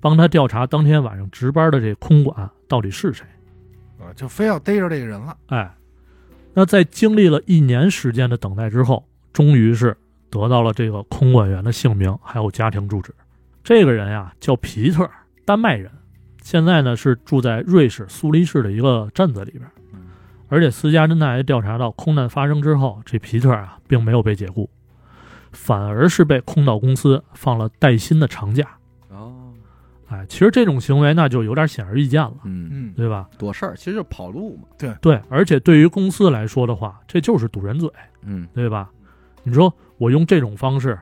[0.00, 3.26] 帮他调查当天晚上值班的这空管到底是谁。
[4.00, 5.36] 啊，就非要逮着这个人了。
[5.48, 5.70] 哎，
[6.54, 9.96] 那在经历了一年时间的等待之后，终于是
[10.28, 13.14] 得到了这个空管员的姓名还有家庭住址。
[13.64, 15.08] 这个人呀叫皮特，
[15.44, 15.90] 丹麦人，
[16.42, 19.62] 现在呢是住在瑞士苏黎世的一个镇子里边。
[20.48, 24.68] 而且私家侦探还调查到，空难发生之后，这皮特啊并没有被解雇，
[25.52, 28.76] 反而是被空岛公司放了带薪的长假。
[30.12, 33.28] 哦，哎，其实这种行为那就有点显而易见了，嗯，嗯，对吧？
[33.38, 34.64] 躲事儿其实就是跑路嘛。
[34.78, 37.90] 对对，而且对于公司来说的话，这就是堵人嘴，
[38.24, 38.90] 嗯对吧？
[39.42, 40.98] 你说我用这种方式，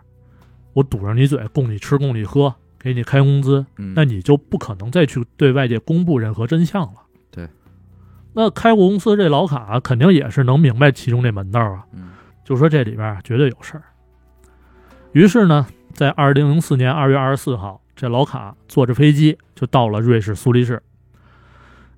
[0.73, 7.03] 我堵上你嘴，供你吃，供你喝，给你开工资，嗯，那你就不可能再去对外界公布任何真相了。
[7.31, 7.49] 对，
[8.33, 12.11] 那开过公司这老卡肯定也是能明白其中这门道啊，嗯
[12.45, 13.83] 就说这里边绝对有事儿。
[15.13, 20.83] 于是呢，在二零零四年二月二十四号，这老卡坐着飞机就到了瑞士苏黎世。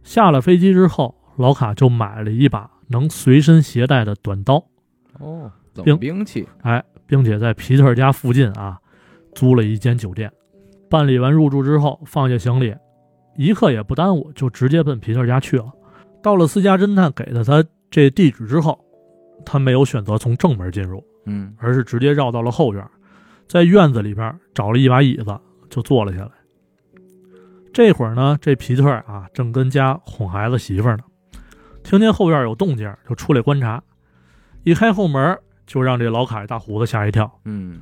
[0.03, 4.57] 下了飞机之后，老卡就买了一把能随身携带的短刀，
[5.21, 6.49] 哦，冷并兵器。
[6.63, 8.81] 哎，并且在皮特家附近啊
[9.33, 10.29] 租了一间酒店。
[10.91, 12.75] 办理完入住之后，放下行李，
[13.37, 15.73] 一刻也不耽误，就直接奔皮特家去了。
[16.21, 18.77] 到了私家侦探给的他这地址之后，
[19.47, 22.85] 他没有选择从正门进入，嗯而是直接绕到了后院，
[23.47, 25.39] 在院子里边找了一把椅子
[25.73, 26.31] 就坐了下来。
[27.73, 30.99] 这会儿呢，这皮特啊正跟家哄孩子媳妇呢，
[31.83, 33.83] 听见后院有动静，就出来观察。
[34.65, 37.29] 一开后门，就让这老卡大胡子吓一跳。
[37.47, 37.81] 嗯，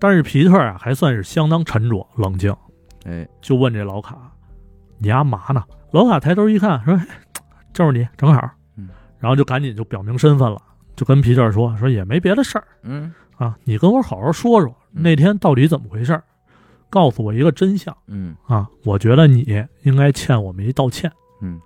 [0.00, 2.50] 但是皮特啊还算是相当沉着冷静，
[3.04, 4.32] 哎，就问这老卡
[4.98, 5.62] ：“你丫嘛呢？”
[5.92, 7.06] 老卡抬头一看，说：“哎
[7.74, 8.88] 就是你，正好。”嗯，
[9.18, 10.58] 然后就赶紧就表明身份了，
[10.96, 16.24] 就跟皮特说：“说也没别的事儿嗯啊，你跟我好好说说嗯那天到底怎么回事儿，
[16.90, 18.68] 告诉我一个真相嗯啊！
[18.84, 21.10] 我觉得你应该欠我们一道歉。
[21.40, 21.60] 嗯，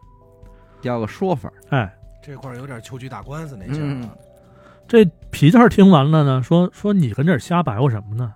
[0.82, 4.16] 要个说法。”哎，这块儿有点秋菊打官司那劲儿嗯了。
[4.88, 8.35] 这皮特听完了呢，说：“说你跟这儿瞎白活什么呢？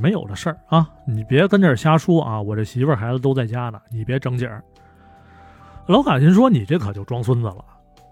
[0.00, 0.88] 没有的事儿啊！
[1.06, 2.40] 你别跟这儿瞎说啊！
[2.40, 4.62] 我这媳妇儿孩子都在家呢，你别整景儿。”
[5.88, 7.64] 老卡心说：“你这可就装孙子了，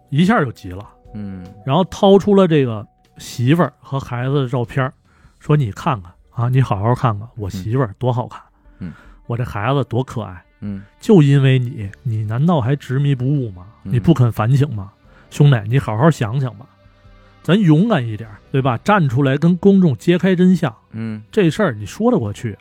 [0.09, 2.85] 一下就急了。”嗯然后掏出了这个
[3.19, 4.93] 媳妇儿和孩子的照片儿，
[5.39, 8.41] 说：“你看看啊，你好好看看我媳妇儿多好看，
[8.79, 8.93] 嗯，
[9.27, 10.43] 我这孩子多可爱。
[10.67, 13.67] 嗯就因为你，你难道还执迷不悟吗？
[13.85, 14.91] 嗯你不肯反省吗？
[15.31, 16.65] 兄弟，你好好想想吧，
[17.43, 18.79] 咱勇敢一点，对吧？
[18.79, 22.57] 站出来跟公众揭开真相，嗯这事儿你说得过去。”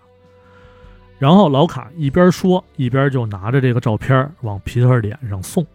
[1.18, 5.66] 然后老卡一边说，一边就拿着这个照片往皮特脸上送。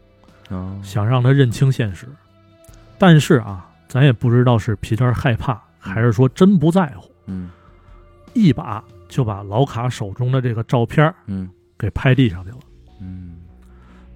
[0.51, 2.07] 哦，想让他认清现实。
[2.99, 7.49] 但是啊，咱也不知道是皮特害怕，还是说真不在乎，嗯
[8.39, 11.49] 一把就把老卡手中的这个照片嗯
[11.79, 12.59] 给拍地上去了。
[13.01, 13.37] 嗯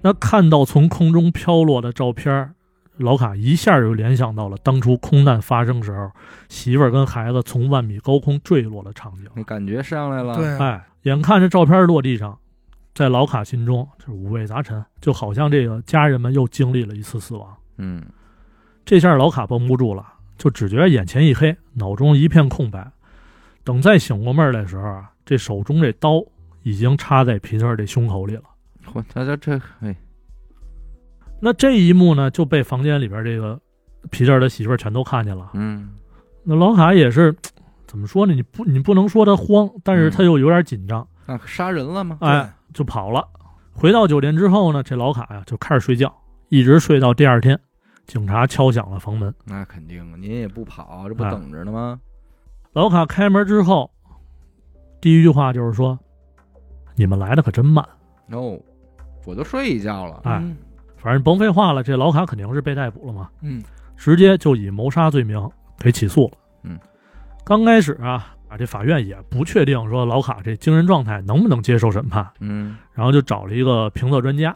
[0.01, 2.53] 那看到从空中飘落的照片，
[2.97, 6.11] 老卡一下就联想到了当初空难发生时候，
[6.49, 9.29] 媳妇儿跟孩子从万米高空坠落的场景。
[9.33, 10.35] 那感觉上来了。
[10.35, 12.37] 对，啊，哎，眼看着照片落地上，
[12.93, 17.55] 在老卡心中就是五味杂陈，就好像这个家人们又经历了一次死亡。
[17.77, 18.03] 嗯
[18.85, 20.05] 这下老卡绷不住了，
[20.37, 22.91] 就只觉得眼前一黑，脑中一片空白。
[23.63, 26.23] 等再醒过味儿来的时候啊，这手中这刀
[26.63, 28.43] 已经插在皮特这胸口里了。
[28.93, 29.95] 我，他这这哎，
[31.39, 33.59] 那这一幕呢，就被房间里边这个
[34.11, 35.51] 皮特的媳妇儿全都看见了。
[35.53, 35.91] 嗯
[36.43, 37.33] 那老卡也是
[37.87, 38.33] 怎么说呢？
[38.33, 42.17] 你不你不能说他慌，但是他又有点紧张，那可杀人了吗？
[42.19, 43.25] 哎，就跑了。
[43.71, 46.13] 回到酒店之后呢，这老卡呀就开始睡觉，
[46.49, 47.57] 一直睡到第二天，
[48.05, 49.33] 警察敲响了房门。
[49.45, 51.97] 那肯定啊，您也不跑，这不哎等着呢吗？
[52.73, 53.89] 老卡开门之后，
[54.99, 55.97] 第一句话就是说
[56.95, 57.87] ：“你们来的可真慢。
[58.31, 58.59] 哦，
[59.25, 60.21] 我都睡一觉了。
[60.23, 60.57] 哎嗯”
[60.97, 63.61] 反正甭废话了，这老卡肯定是被逮捕了嘛，嗯
[63.95, 66.31] 直接就以谋杀罪名给起诉了。
[66.63, 66.79] 嗯，
[67.43, 74.55] 刚开始啊，啊这法院也不确定说老卡这精神状态能不能接受审判，嗯然后就找了一个评测专家。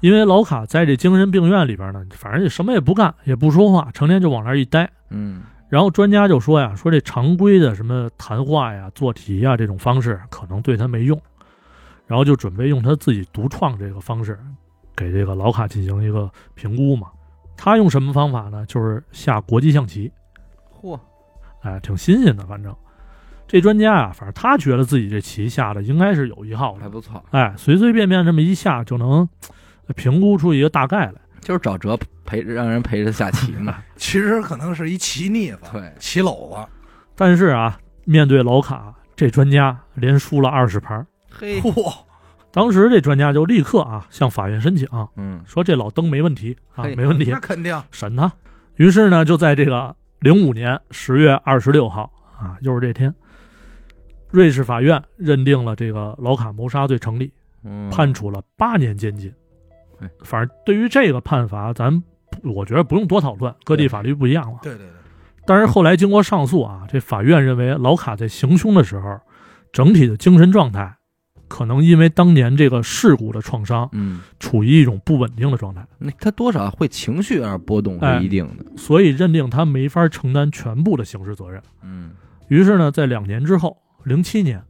[0.00, 4.90] 因为老卡在这精神病院里边呢，反正也什么也不干，也不说话，成天就往那儿一待。
[5.10, 11.18] 嗯然后专家就说呀，说这常规的什么谈话呀、做题呀这种方式可能对他没用，
[12.08, 14.36] 然后就准备用他自己独创这个方式，
[14.96, 17.06] 给这个老卡进行一个评估嘛。
[17.56, 18.66] 他用什么方法呢？
[18.66, 20.10] 就是下国际象棋，
[20.82, 20.98] 嚯，
[21.60, 22.44] 哎，挺新鲜的。
[22.46, 22.74] 反正
[23.46, 29.28] 这专家啊，反正他觉得自己这棋下的应该是有一号的，还不错，哎，随随便便这么一下就能
[29.86, 31.19] 呃评估出一个大概来。
[31.40, 33.82] 就是找辙陪让人陪着下棋嘛。
[33.96, 36.68] 其实可能是一棋腻子，对，棋篓子。
[37.16, 41.06] 但是啊，面对老卡这专家，连输了二十盘。
[41.30, 41.94] 嘿，嚯，
[42.50, 47.80] 当时这专家就立刻啊向法院申请，嗯，说这老登没问题啊，没问题那，肯定。
[47.90, 48.30] 审他。
[48.76, 53.14] 于是呢，就在这个零五年十月二十六号啊，又是这天，
[54.30, 59.39] 瑞士法院认定了这个老卡谋杀罪成立，嗯判处了八年监禁哎。
[60.22, 64.58] 反正对于这个判罚，咱不我觉得不用多讨论，各地法律不一样了。
[64.62, 64.92] 对对对，
[65.46, 69.18] 但是后来经过上诉啊，这法院认为老卡在行凶的时候，
[69.72, 70.96] 整体的精神状态
[71.48, 78.64] 可能因为当年这个事故的创伤，嗯，处于一种不稳定的状态，那他多少会情绪有点波动哎是一定的。
[78.76, 81.60] 所以认定他没法承担全部的刑事责任。
[81.82, 82.12] 嗯
[82.48, 84.62] 于是呢，在两年之后，零七年，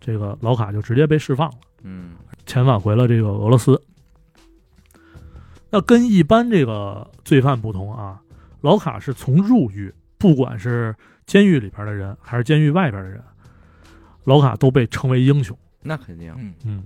[0.00, 2.12] 这个老卡就直接被释放了，嗯
[2.46, 3.80] 遣返回了这个俄罗斯。
[5.74, 8.20] 那跟一般这个罪犯不同啊，
[8.60, 10.94] 老卡是从入狱，不管是
[11.26, 13.20] 监狱里边的人还是监狱外边的人，
[14.22, 16.32] 老卡都被称为英雄，那肯定。
[16.38, 16.84] 嗯，嗯，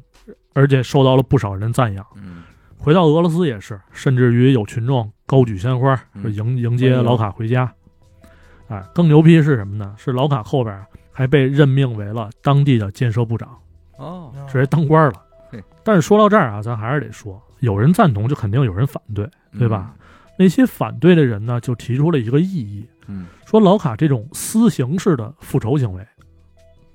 [0.55, 2.07] 而且受到了不少人赞扬。
[2.17, 2.45] 嗯
[2.79, 7.71] 回到俄罗斯也是，甚至于有群众高举鲜花，迎迎接老卡回家。
[8.69, 9.95] 哎，更牛逼是什么呢？
[9.99, 13.55] 是老卡后边还被任命为了当地的建设部长，
[13.99, 15.63] 哦，直接当官了嘿。
[15.85, 19.95] 但是说到这儿啊，咱还是得说，有人赞同，就肯定有人反对，对吧？
[20.39, 23.27] 那些反对的人呢，就提出了一个异议，嗯？
[23.47, 26.07] 说老卡这种私刑式的复仇行为，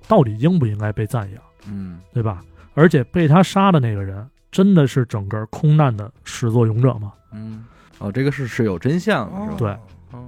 [0.07, 2.41] 到底应不应该被赞扬，嗯对吧？
[2.73, 7.11] 而且被他杀的那个人，真的是整个空难的始作俑者吗？
[7.33, 7.65] 嗯，
[7.99, 9.55] 哦，这个是是有真相的，是吧？
[9.57, 9.69] 对
[10.11, 10.27] 哦，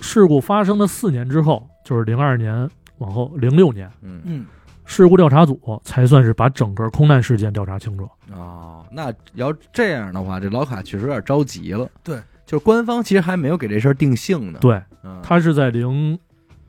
[0.00, 4.46] 事故发生的四年之后，就是零二年往后零六年，嗯嗯，
[4.88, 8.08] 事故调查组才算是把整个空难事件调查清楚。
[8.32, 11.86] 哦，那要这样的话，这老卡确实有点着急了。
[12.02, 16.18] 对，就是官方其实还没有给这事儿定性呢。，对，嗯，他是在零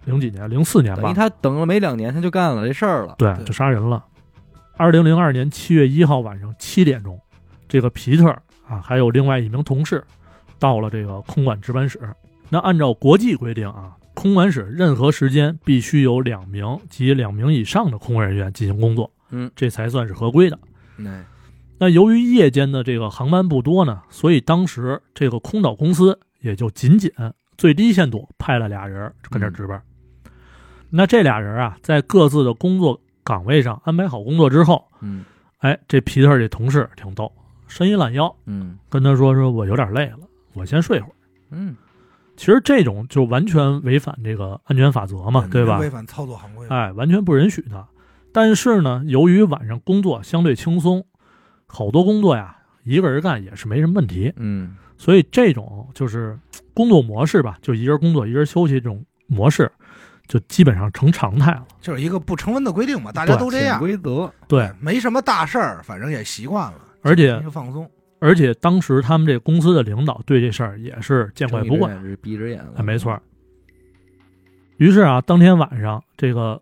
[0.03, 3.15] 零几年，零四年吧等于，他等了没两年，他就干了这事儿了。
[3.17, 4.03] 对，对就杀人了。
[4.75, 7.17] 二零零二年七月一号晚上七点钟，
[7.69, 8.29] 这个皮特
[8.67, 10.03] 啊，还有另外一名同事
[10.59, 11.97] 到了这个空管值班室。
[12.49, 20.59] 那按照国际规定啊，空管室任何时间必须有两名及两名以上的空管人员进行工作，嗯，这才算是合规的。
[20.97, 21.23] 那
[21.77, 27.09] 那由于夜间的这个航班不多呢，所以当时这个空岛公司也就仅仅
[27.57, 29.81] 最低限度派了俩人跟这儿值班。
[30.89, 35.23] 那这俩人啊，在各自的工作岗位上安排好工作之后，嗯
[35.59, 37.31] 哎，这皮特这同事挺逗，
[37.69, 40.19] 伸一懒腰，嗯跟他说：“说我有点累了，
[40.51, 41.15] 我先睡会儿。
[41.51, 41.73] 嗯，”
[42.39, 45.77] 其实这种就完全违反这个安全法则嘛，对吧？
[45.77, 46.65] 违反操作行规。
[46.69, 47.85] 哎，完全不允许的。
[48.31, 51.05] 但是呢，由于晚上工作相对轻松，
[51.67, 56.39] 好多工作呀一个人干也是没什么问题，嗯所以这种就是
[56.73, 59.69] 工作模式吧，就一人工作一人休息这种模式，
[60.25, 61.65] 就基本上成常态了。
[61.81, 63.77] 就是一个不成文的规定嘛，大家都这样。
[63.81, 64.31] 规则。
[64.47, 67.91] 对，没什么大事儿，反正也习惯了，而且就放松。
[68.19, 72.73] 而且当时他们这公司的领导对这事儿也是见怪不怪，睁一只眼是闭一只眼了。
[72.77, 73.19] 哎，没错。
[74.77, 76.61] 于是啊，当天晚上，这个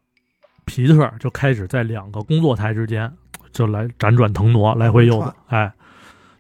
[0.65, 3.12] 皮特就开始在两个工作台之间
[3.52, 5.34] 就来辗转腾挪，来回游走。
[5.48, 5.72] 哎，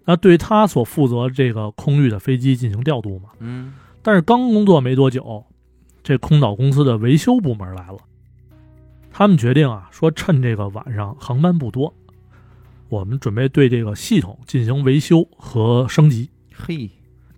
[0.05, 3.29] 那对他所负责这个空域的飞机进行调度嘛。
[3.39, 5.43] 嗯但是刚工作没多久，
[6.01, 7.97] 这空岛公司的维修部门来了，
[9.11, 11.93] 他们决定啊，说趁这个晚上航班不多，
[12.89, 16.29] 我们准备对这个系统进行维修和升级。
[16.55, 16.89] 嘿，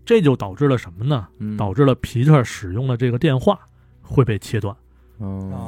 [0.05, 1.27] 这就导致了什么呢？
[1.39, 3.59] 嗯导致了皮特使用的这个电话
[4.01, 4.75] 会被切断，
[5.17, 5.61] 哦啊，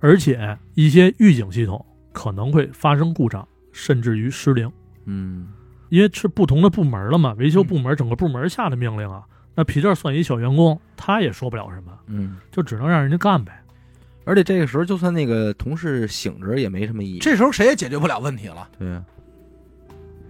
[0.00, 4.70] 而且一些预警系统可能会发生故障，甚至于失灵。
[5.06, 5.48] 嗯
[5.90, 9.24] 因为是不同的部门了嘛，维修部门整个部门下的命令啊，
[9.54, 13.62] 那皮特算一小员工，他也说不了什么，嗯，就只能让人家干呗。
[14.24, 17.18] 而且这个时候，就算那个同事醒着也没什么意义。
[17.18, 18.68] 这时候谁也解决不了问题了。
[18.78, 19.04] 对啊，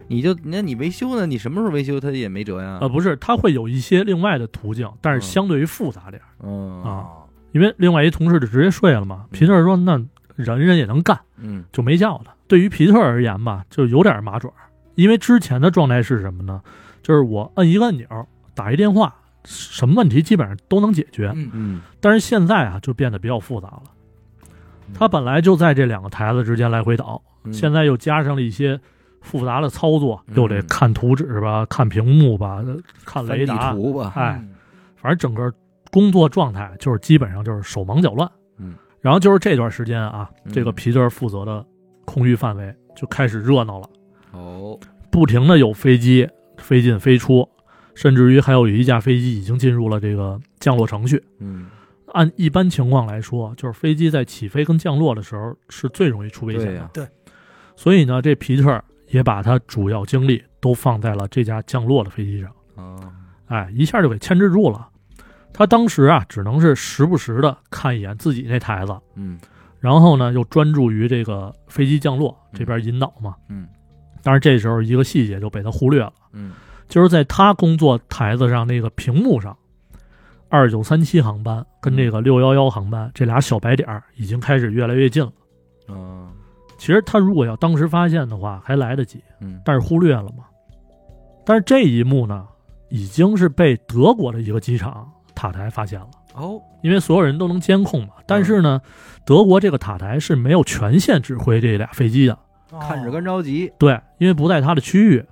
[0.09, 1.27] 你就那你维修呢？
[1.27, 2.79] 你什么时候维修，他也没辙呀。
[2.81, 7.07] 呃，不是，他会有一些另外的途径，但是嗯相对于复杂点儿，嗯啊
[7.53, 9.27] 因为另外一同事就直接睡了嘛。
[9.31, 9.93] 皮特说：“那
[10.35, 14.53] 人人也能干，嗯就没叫他。”对于皮特而言吧，就有点麻爪，
[14.97, 16.61] 因为之前的状态是什么呢？
[17.01, 18.07] 就是我摁一个按钮，
[18.55, 21.31] 打一电话，什么问题基本上都能解决。
[21.35, 23.83] 嗯，嗯但是现在啊，就变得比较复杂了。
[24.93, 27.53] 它本来就在这两个台子之间来回倒，嗯。
[27.53, 28.79] 现在又加上了一些
[29.21, 30.37] 复杂的操作，嗯。
[30.37, 32.63] 又得看图纸吧，看屏幕吧，
[33.05, 34.55] 看雷达，图吧，哎，嗯。
[34.97, 35.53] 反正整个
[35.91, 38.31] 工作状态就是基本上就是手忙脚乱。
[38.59, 40.53] 嗯，然后就是这段时间啊，嗯。
[40.53, 41.65] 这个皮特负责的
[42.05, 43.89] 空域范围就开始热闹了，
[44.33, 44.79] 哦，
[45.11, 46.29] 不停的有飞机
[46.59, 47.49] 飞进飞出，
[47.95, 51.23] 甚至于还有一架飞机已经进入了这个降落程序。
[51.39, 51.67] 嗯，
[52.13, 56.91] 按一般情况来说，就是飞机在起飞跟降落的时候是最容易出危险的。
[56.93, 57.11] 对呀，
[57.77, 62.51] 所以呢，这皮特也把他主要精力都放在了这架降落的飞机上。
[62.77, 63.13] 啊，
[63.47, 64.89] 哎，一下就给牵制住了。
[65.53, 69.39] 他当时啊，只能是时不时的看一眼自己那台子，嗯
[69.79, 73.37] 然后呢，又专注于这个飞机降落这边引导嘛。
[73.49, 73.69] 嗯
[74.23, 76.53] 但是这时候一个细节就被他忽略了，嗯
[76.95, 79.59] 就是在他工作台子上那个屏幕上，
[80.49, 85.33] 二九三七航班跟这个六幺幺航班这俩小白点儿已经开始越来越近了。
[85.89, 86.31] 嗯，
[86.79, 90.45] 其实他如果要当时发现的话，还来得及，嗯但是忽略了嘛。
[91.45, 92.47] 但是这一幕呢，
[92.91, 98.11] 已经是被德国的一个机场塔台发现了，哦，因为所有人都能监控嘛。
[98.25, 98.81] 但是呢，
[99.27, 102.39] 德国这个塔台是没有权限指挥这俩飞机的，
[102.81, 105.25] 看着跟着急，对，因为不在他的区域。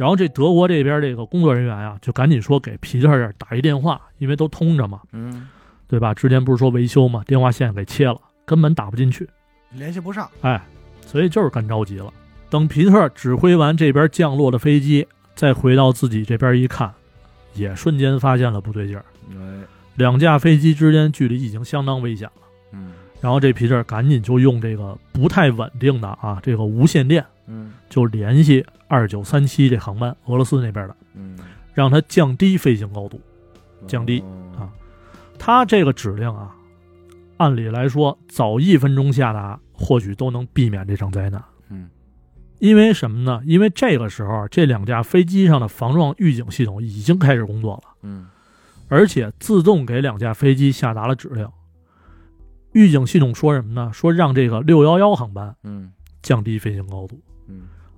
[0.00, 5.46] 然后这德国这边这个工作人员啊、就赶紧说给皮特这儿打一电话，因为都通着嘛，嗯
[5.86, 6.14] 对吧？
[6.14, 9.28] 之前不是说维修嘛，电话线给切了，根本打不进去。
[9.72, 10.58] 联系不上，哎，
[11.04, 12.10] 所以就是干着急了。
[12.48, 16.90] 等皮特指挥完这边降落的飞机，再回到自己这边一看，
[17.52, 19.04] 也瞬间发现了不对劲儿。
[19.32, 19.60] 哎，
[19.96, 22.42] 两架飞机之间距离已经相当危险了。
[22.72, 31.38] 嗯然后这皮特赶紧就用这个不太稳定的啊这个无线电，嗯就联系二九三七这航班，俄罗斯那边的，嗯，
[31.72, 33.20] 让它降低飞行高度。
[33.86, 34.68] 降低哦啊
[35.38, 36.54] 它这个指令啊，
[37.38, 41.42] 按理来说早一分钟下达，或许都能避免这场灾难。
[41.70, 41.88] 嗯
[42.58, 43.40] 因为什么呢？
[43.46, 48.26] 因为这个时候这两架飞机上的防撞预警系统已经开始工作了，嗯
[48.88, 51.48] 而且自动给两架飞机下达了指令。
[52.72, 53.90] 预警系统说什么呢？
[53.94, 57.29] 说让这个六幺幺航班嗯降低飞行高度，嗯，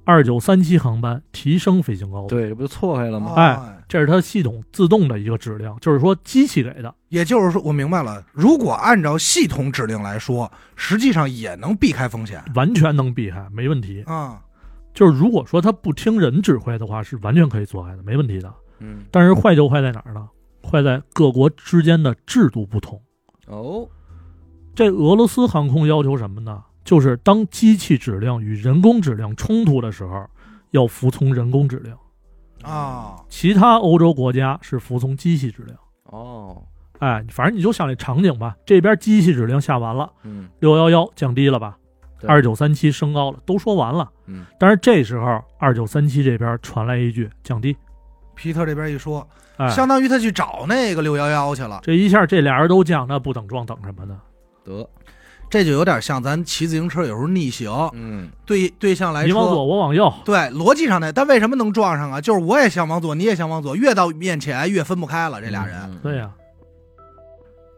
[0.05, 3.35] 二九三七航班提升飞行高度。，对，这不就错开了吗？
[3.37, 6.95] 哎，这是它系统自动的一个指令，就是说机器给的。
[7.09, 14.03] 也就是说，我明白了，如果按照系统指令来说，实际上也能避开风险完全能避开，没问题。
[14.07, 14.41] 啊。
[14.95, 18.53] 就是如果说它不听人指挥的话，是完全可以做开的，没问题的。
[18.81, 20.29] 嗯，但是坏就坏在哪儿呢？
[20.63, 23.01] 坏在各国之间的制度不同。
[23.47, 23.89] 哦，
[24.75, 26.63] 这俄罗斯航空要求什么呢？
[26.85, 30.27] 就是当机器指令与人工指令冲突的时候，
[30.71, 31.95] 要服从人工指令；
[32.63, 35.75] 啊，其他欧洲国家是服从机器指令。
[36.05, 36.63] 哦，
[36.99, 40.49] 哎，反正你就想这场景吧，这边机器指令下完了，嗯。
[40.61, 41.77] 六幺幺降低了吧，
[42.27, 44.11] 二九三七升高了，都说完了。
[44.27, 47.77] 嗯，但是这时候二九三七这边传来一句降低，
[48.35, 54.21] 皮特这边一说，哎，相当于他去找那个六幺幺去了，这一下这俩人都降，那不等撞等什么呢？
[54.65, 54.89] 得，
[55.53, 62.23] 这就有点像咱骑自行车有时候逆行，嗯对对象来你往左，说，我往右，对逻辑上的，但为什么能撞上啊？
[62.23, 65.79] 就是我也想往左，你也想往左，越到面前越分不开了，这俩人。
[65.83, 66.31] 嗯对呀、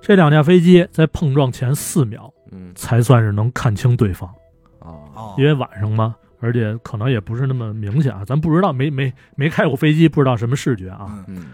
[0.00, 4.30] 这两架飞机在碰撞前四秒嗯才算是能看清对方，
[4.78, 11.06] 哦哦，因为晚上嘛，而且可能也不是那么明显啊，咱不知道，没没没开过飞机，不知道什么视觉啊。
[11.10, 11.46] 嗯嗯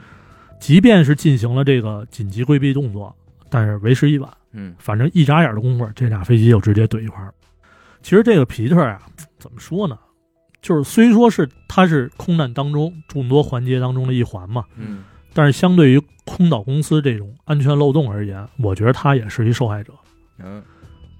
[0.60, 3.16] 即便是进行了这个紧急规避动作，
[3.48, 7.32] 但是为时已晚，嗯反正一眨眼的功夫，这俩飞机就直接怼一块儿。
[8.02, 9.00] 其实这个皮特啊，
[9.38, 9.98] 怎么说呢？
[10.62, 19.92] 就是虽说是他是空难当中众多环节当中的一环嘛，嗯但是相对于空岛公司这种安全漏洞而言，我觉得他也是一受害者。
[20.38, 20.62] 嗯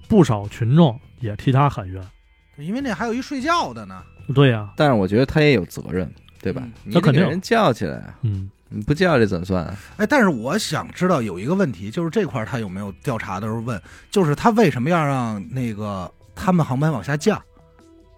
[0.07, 2.03] 不少群众也替他喊冤。
[2.57, 4.03] 因为那还有一睡觉的呢。
[4.35, 6.09] 对呀、但是我觉得他也有责任，
[6.41, 6.71] 对吧嗯？
[6.83, 9.77] 你肯定得给人叫起来啊，嗯，你不叫这怎么算啊？
[9.97, 17.41] 哎，但是我想知道有一个问题，就是这块儿他有没有调查的时候问，就是他为什么要让那个他们航班往下降？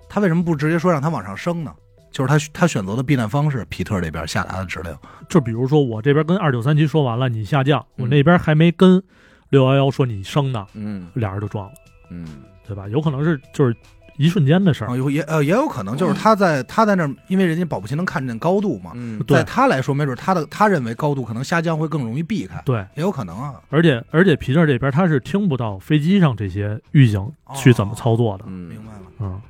[0.08, 1.74] 他为什么不直接说让他往上升呢？
[2.12, 4.96] 就是他他选择的避难方式，皮特这边下达的指令。
[5.28, 9.02] 就比如说我这边跟二九三七说完了，你下降，我嗯那边还没跟
[9.50, 11.74] 六幺幺说你升呢，嗯俩人就撞了，
[12.12, 12.88] 嗯对吧？
[12.88, 13.76] 有可能是就是
[14.18, 14.98] 一瞬间的事啊，儿。
[14.98, 23.56] 有也呃也有可能就是他在他在那儿，因为人家保不齐能看见高度嘛，嗯，对在他来说，没准他的他认为高度可能下降会更容易避开，对，也有可能啊。
[23.70, 29.42] 而且而且皮特这边他是听不到飞机上这些预警去怎么操作的，嗯明白了，嗯。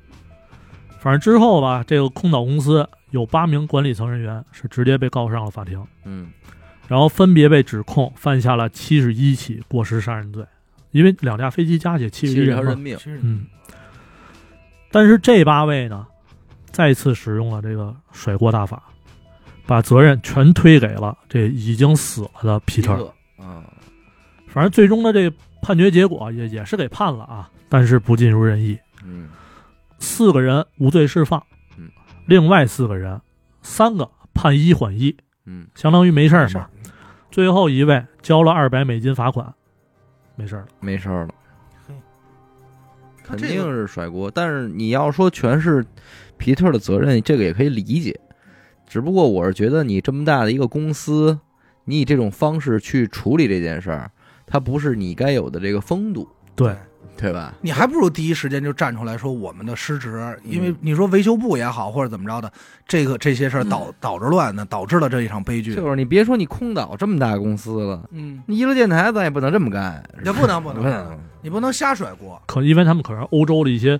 [0.99, 6.31] 反正之后吧，这个空岛公司有八名管理层人员是直接被告上了法庭，嗯
[6.87, 10.45] 然后分别被指控犯下了七十一起过失杀人罪，
[10.91, 13.45] 因为两架飞机加起来七十一条人命嗯。
[14.93, 16.05] 但是这八位呢，
[16.69, 18.83] 再次使用了这个甩锅大法，
[19.65, 23.11] 把责任全推给了这已经死了的皮特。
[23.39, 23.65] 啊，
[24.47, 29.29] 反正最终的这个判决结果也也是给判了啊，但是不尽如人意，嗯
[29.97, 31.43] 四个人无罪释放
[31.75, 31.89] 嗯，
[32.27, 33.19] 另外四个人
[33.63, 36.69] 三个判一缓一，嗯，相当于没事儿嘛。
[37.31, 39.51] 最后一位交了二百美金罚款，
[40.35, 40.67] 没事儿了。
[40.79, 41.42] 没事儿了嘿。
[43.23, 45.83] 肯定是甩锅，但是你要说全是
[46.37, 48.19] 皮特的责任，这个也可以理解。
[48.85, 51.39] 只不过我是觉得你这么大的一个公司，
[51.85, 54.11] 你以这种方式去处理这件事儿，
[54.45, 56.75] 它不是你该有的这个风度，对，
[57.23, 57.53] 对吧？
[57.61, 62.51] 你还不如第一时间就站出来说我们的失职，因为嗯你说维修部也好，或者怎么着的，
[62.85, 65.73] 这个这些事儿导导致乱呢，导致了这一场悲剧。
[65.73, 71.17] 就是你别说你空岛这么大公司了，嗯，你娱乐电台咱也不能这么干，也不能不能 不能。
[71.41, 72.41] 你不能瞎甩锅。
[72.45, 73.99] 可因为他们可是欧洲的一些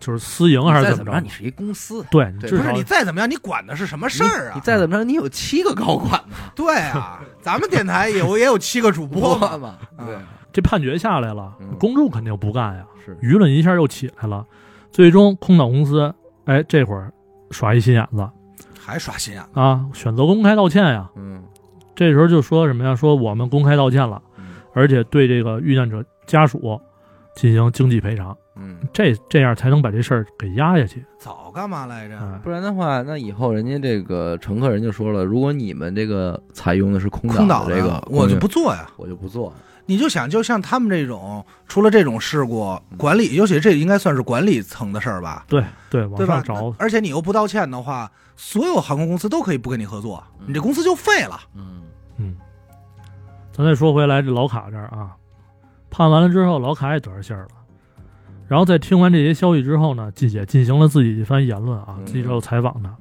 [0.00, 4.52] 就是私营还是怎么着你，是一公司，对，不是你再怎么样，你管的是什么事儿啊？
[4.54, 9.78] 你再怎么着，你有七个高管呢，对啊，咱们电台有也有七个主播嘛。
[10.04, 10.16] 对，
[10.52, 14.46] 这判决下来了嗯，公众肯定不干呀，是，舆论一下又起来了。
[14.90, 17.12] 最终，空岛公司，哎，这会儿
[17.50, 18.28] 耍一心眼子
[18.78, 21.10] 还耍心眼，啊，选择公开道歉呀。
[21.16, 21.42] 嗯
[21.94, 22.96] 这时候就说什么呀？
[22.96, 26.80] 说我们公开道歉了，嗯而且对这个遇难者家属
[27.34, 28.78] 进行经济赔偿，嗯。
[28.92, 31.04] 这这样才能把这事儿给压下去。
[31.18, 32.18] 早干嘛来着？
[32.18, 38.90] 哎，不然的话，那以后人家这个乘客人就说了，如果你们这个采用的是空空岛这个，我就不做呀。
[38.96, 39.52] 我就不做。
[39.92, 46.44] 你就想，就像他们这种，出了这种事故，管理，尤其这应该算是管理层的事儿吧，对对，往对吧上？
[46.44, 51.38] 找，而且你又不道歉的话，所有航空公司都可以不跟你合作，嗯你这公司就废了。
[51.54, 51.82] 嗯
[52.16, 52.34] 嗯。
[53.52, 55.12] 咱再说回来，这老卡这儿啊，
[55.90, 57.48] 判完了之后，老卡也得着信儿了。
[58.48, 62.96] 然后在听完这些消息之后呢，季姐进行了自己一番言论啊，嗯记者有采访他，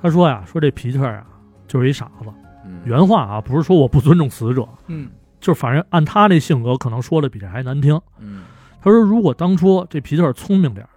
[0.00, 1.26] 他说呀，说这皮特啊
[1.66, 2.30] 就是一傻子，
[2.64, 5.08] 嗯，原话啊不是说我不尊重死者，嗯
[5.44, 8.00] 就是反正按他这性格，可能说的比这还难听。
[8.18, 8.44] 嗯
[8.82, 10.88] 他说如果当初这皮特聪明点儿，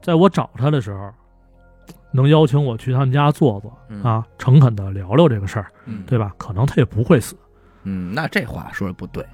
[0.00, 1.10] 在我找他的时候，
[2.12, 6.32] 能邀请我去他们家坐坐嗯啊，诚恳的聊聊这个事儿，嗯，对吧？
[6.38, 7.34] 可能他也不会死。
[7.82, 9.26] 嗯，那这话说的不对。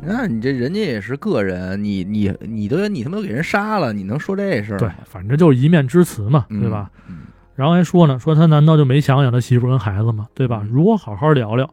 [0.00, 6.90] 那你这人家也是个人，你你你都你他妈都给人杀了，你能说这事儿对？，反正就是一面之词嘛，嗯对吧？？
[7.08, 7.22] 嗯
[7.54, 10.26] 然后还说呢，说他难道就没想想他媳妇跟孩子吗？
[10.34, 10.62] 对吧？
[10.64, 11.68] 嗯如果好好聊聊，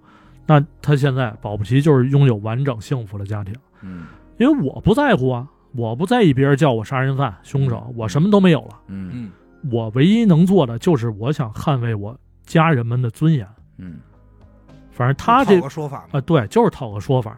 [0.50, 3.54] 那他现在保不齐就是拥有完整幸福的家庭。
[3.84, 8.80] 嗯因为我不在乎啊，我不在意别人叫我杀人犯、凶手，我什么都没有了。
[8.88, 9.32] 嗯嗯
[9.72, 13.48] 我唯一能做的就是我想捍卫我家人们的尊严。
[13.78, 14.00] 嗯
[14.90, 17.38] 反正他这套个说法嘛，啊，对，就是讨个说法。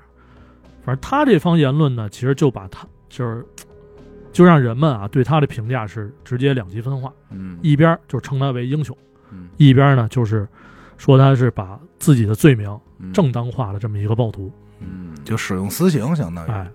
[0.84, 3.46] 反正他这方言论呢，其实就把他就是，
[4.32, 8.98] 就让人们啊对他的评价是直接两极分化，嗯一边就称他为英雄，
[9.32, 10.48] 嗯一边呢就是
[10.98, 12.80] 说他是把自己的罪名嗯
[13.14, 14.52] 正当化的这么一个暴徒。
[14.80, 16.50] 嗯就使用私刑，相当于。
[16.50, 16.68] 哎，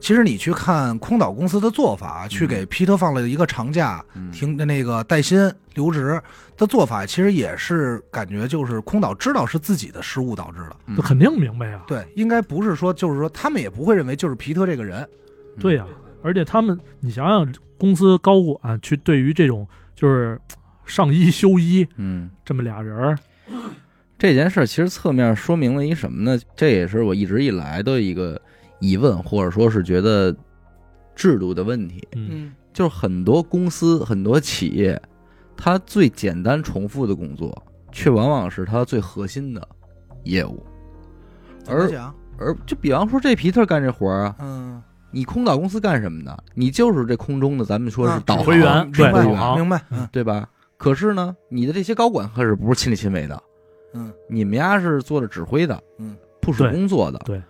[0.00, 6.20] 其实你去看空岛公司的做法，去给皮特放了一个长假，嗯停的那个带薪留职
[6.56, 10.76] 的做法，其实也是感觉就是空岛知道是自己的失误导致的。
[10.86, 11.84] 嗯这肯定明白啊。
[11.86, 15.08] 对，应该不是说就是说他们也不会认为就是皮特这个人。
[15.60, 15.86] 对呀、
[16.22, 19.64] 而且他们，你想想，公司高管去对于这种
[19.94, 20.40] 就是
[20.84, 22.28] 上衣休衣嗯。
[22.44, 23.18] 这么俩人儿，
[24.22, 26.40] 这件事儿其实侧面说明了一什么呢？
[26.54, 28.40] 这也是我一直以来的一个
[28.78, 30.32] 疑问，或者说是觉得
[31.16, 32.06] 制度的问题。
[32.14, 35.02] 嗯，嗯就是很多公司、很多企业，
[35.56, 37.52] 它最简单重复的工作，
[37.90, 39.68] 却往往是它最核心的
[40.22, 40.64] 业务。
[41.66, 42.14] 而怎么讲？
[42.38, 46.44] 而就比方说这皮特干这活儿啊，嗯，你空岛公司干什么的？
[46.54, 49.82] 你就是这空中的，咱们说是啊导员航对明白指挥员导航明白。
[49.90, 50.48] 嗯对吧？
[50.76, 53.42] 可是呢，你的这些高管可是不是亲力亲为的，
[53.94, 57.42] 嗯你们家是做着指挥的，嗯，部署工作的，对。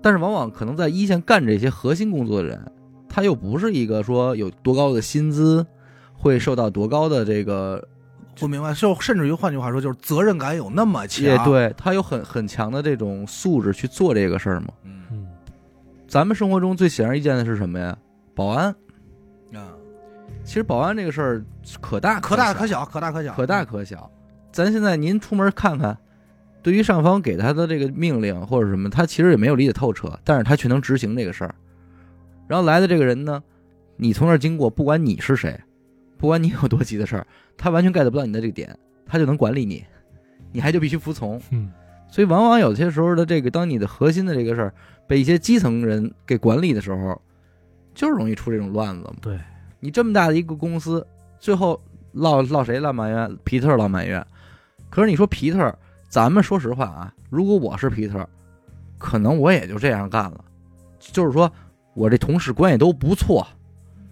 [0.00, 2.60] 但是往往可能在一线干这些核心工作的人，
[3.08, 5.64] 他又不是一个说有多高的薪资，
[6.12, 7.86] 会受到多高的这个，
[8.40, 8.74] 我明白。
[8.74, 11.24] 就甚至于换句话说，就是责任感有那么强。
[11.24, 14.68] 也，对他有很很强的这种素质去做这个事儿吗？
[14.82, 15.28] 嗯嗯，
[16.08, 17.96] 咱们生活中最显而易见的是什么呀？
[18.34, 18.74] 保安。
[19.54, 19.70] 啊，
[20.42, 21.44] 其实保安这个事儿
[21.80, 24.10] 可大小可大可小，可大可小，可大可小。
[24.52, 25.96] 咱现在您出门看看，
[26.62, 31.54] 对于上方给他的这个命令或者什么，他其实也没有理解透彻，但是他却能执行这个事儿。
[32.46, 33.42] 然后来的这个人呢，
[33.96, 35.58] 你从那儿经过，不管你是谁，
[36.18, 37.26] 不管你有多急的事儿，
[37.56, 39.82] 他完全 get 不到你的这个点，他就能管理你，
[40.52, 41.40] 你还就必须服从。
[41.50, 41.70] 嗯，
[42.10, 44.74] 所以往往有些时候的这个，当你的核心的这个事儿
[45.06, 47.18] 被一些基层人给管理的时候，
[47.94, 49.14] 就是容易出这种乱子嘛。
[49.22, 49.38] 对，
[49.80, 51.06] 你这么大的一个公司，
[51.40, 51.80] 最后
[52.12, 53.38] 落落谁落埋怨？
[53.44, 54.24] 皮特落埋怨。
[54.92, 55.74] 可是你说皮特，
[56.06, 58.28] 咱们说实话啊，如果我是皮特，
[58.98, 60.44] 可能我也就这样干了。
[61.00, 61.50] 就是说
[61.94, 63.46] 我这同事关系都不错，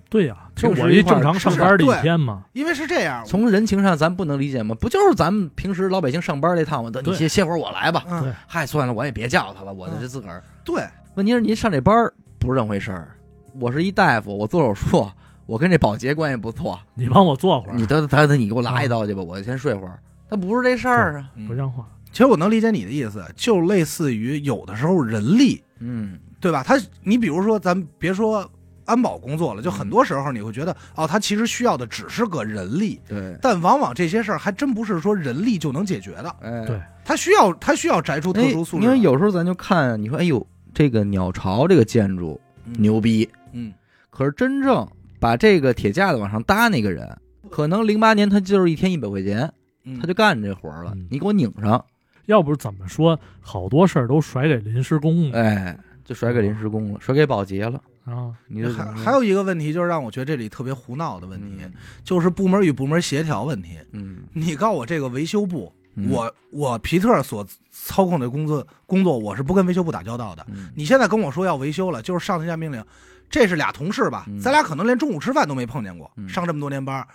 [0.09, 4.75] 对呀、就我一正常上班的一天嘛，因为是这样，从人情上咱不能理解吗？
[4.81, 6.91] 不就是咱们平时老百姓上班这趟吗？
[6.91, 8.03] 等你对歇歇会儿我来吧。
[8.47, 10.43] 嗨，算了，我也别叫他了，我就自个儿。
[10.65, 10.83] 对，
[11.15, 13.15] 问题是您上这班不是这么回事儿。
[13.61, 15.07] 我是一大夫，我做手术，
[15.45, 16.81] 我跟这保洁关系不错。
[16.95, 19.99] 你帮我做会儿，你得得得，你给我拉一刀去吧，我先睡会儿。
[20.31, 21.31] 他不是这事儿啊。
[21.37, 21.87] 嗯不像话。
[22.13, 26.63] 其实我能理解你的意思，就类似于有的时候人力，嗯，对吧？
[26.65, 28.49] 他，你比如说，咱别说
[28.85, 38.85] 安保工作了，就很多时候你会觉得，哦，他其实需要的只是个人力，对，但往往这些事儿还真不是说人力就能解决的，哎，对他需要他需要摘出特哎殊素质。
[38.85, 43.73] 因为有时候咱就看，你说，哎呦，这个鸟巢这个建筑嗯牛逼，嗯，
[44.11, 44.85] 可是真正
[45.21, 47.17] 把这个铁架子往上搭那个人，
[47.51, 49.53] 可能零八年他就是一天一百块钱，嗯
[49.99, 51.07] 他就干这活儿了嗯。
[51.11, 51.83] 你给我拧上，
[52.27, 57.81] 要不是怎么说，好多事儿都甩给临时工了哎，就甩给临时工了，甩给保洁了。
[58.05, 58.33] 啊。
[58.49, 61.65] 你还还有一个问题，就是让我觉得这里特别胡闹的问题，
[62.05, 63.79] 就是部门与部门协调问题。
[63.93, 70.45] 嗯，你告我这个维修部，嗯我我皮特所操控的工作工作，我是不跟维修部打交道的。
[70.49, 72.83] 嗯你现在跟我说要维修了，就是上头下命令，
[73.29, 74.25] 这是俩同事吧？
[74.29, 77.07] 嗯咱俩可能连中午吃饭都没碰见过，嗯上这么多年班，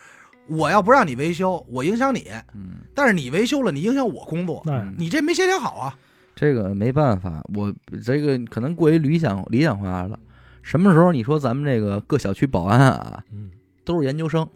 [0.48, 2.22] 我要不让你维修，我影响你；
[2.54, 5.98] 嗯，但是你维修了，你影响我工作，嗯你这没协调好啊！
[6.36, 7.74] 这个没办法，我
[8.04, 10.20] 这个可能过于理想理想化了。
[10.62, 13.52] 什么时候你说咱们这个各小区保安啊，嗯，
[13.84, 14.48] 都是研究生？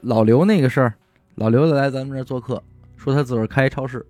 [0.00, 0.94] 老刘那个事儿，
[1.36, 2.62] 老刘来咱们这儿做客，
[2.96, 4.04] 说他自个儿开超市，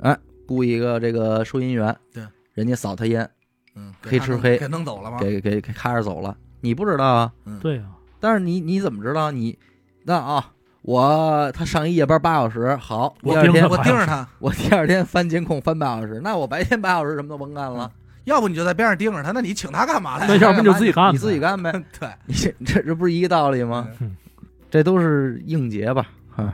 [0.00, 2.24] 啊，雇一个这个收银员，对，
[2.54, 3.28] 人家扫他烟，
[3.76, 5.18] 嗯，黑吃黑给弄走了吗？
[5.20, 7.32] 给给给开着走了，你不知道啊？
[7.60, 7.84] 对呀、
[8.18, 9.30] 但是你你怎么知道？
[9.30, 9.56] 你
[10.04, 17.90] 那啊，我他上一夜班八小时，好，第二天我盯着我盯着他，我第二天翻监控翻八小时，那我白天八小时什么都甭干了，
[18.24, 20.26] 要不你就在边上盯着他，那你请他干嘛来？
[20.26, 20.46] 那着？
[20.46, 23.88] 要不就自己干你自己干呗， 对，你这这这不是一个道理吗？
[24.00, 24.16] 嗯。
[24.70, 26.06] 这都是应节吧？
[26.36, 26.44] 哎，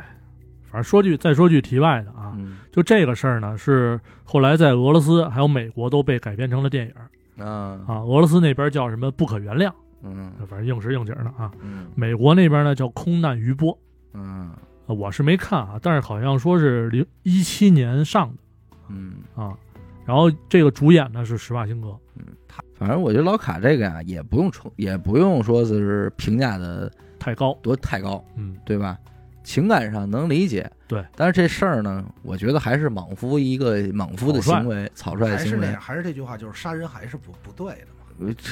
[0.71, 2.57] 反正说句再说句题外的啊，嗯。
[2.73, 7.47] 就这个事儿呢，是后来在俄罗斯还有美国都被改编成了电影啊。
[7.87, 8.01] 啊。
[8.01, 9.71] 俄罗斯那边叫什么“不可原谅
[10.03, 11.51] 嗯”，反正应时应景的啊。
[11.61, 13.77] 嗯美国那边呢叫“空难余波
[14.15, 14.51] 嗯”，
[14.87, 18.43] 啊我是没看啊，但是好像说是零一七年上的
[18.89, 19.57] 嗯，啊。
[20.05, 26.89] 然后这个主演呢是施瓦辛格，嗯，他反正我觉得老卡这个呀，也不用冲，也不用说是评价的
[27.19, 28.97] 太高，多太高，嗯，对吧？
[29.43, 31.05] 情感上能理解，对。
[31.17, 37.87] 但是这事儿呢，我觉得还是莽夫一个莽夫的行为，草率的行为还是那样，，还是这句话，就是杀人还是不不对的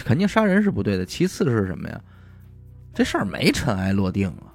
[0.05, 1.05] 肯定杀人是不对的。
[1.05, 2.01] 其次是什么呀？
[2.95, 4.53] 这事儿没尘埃落定啊，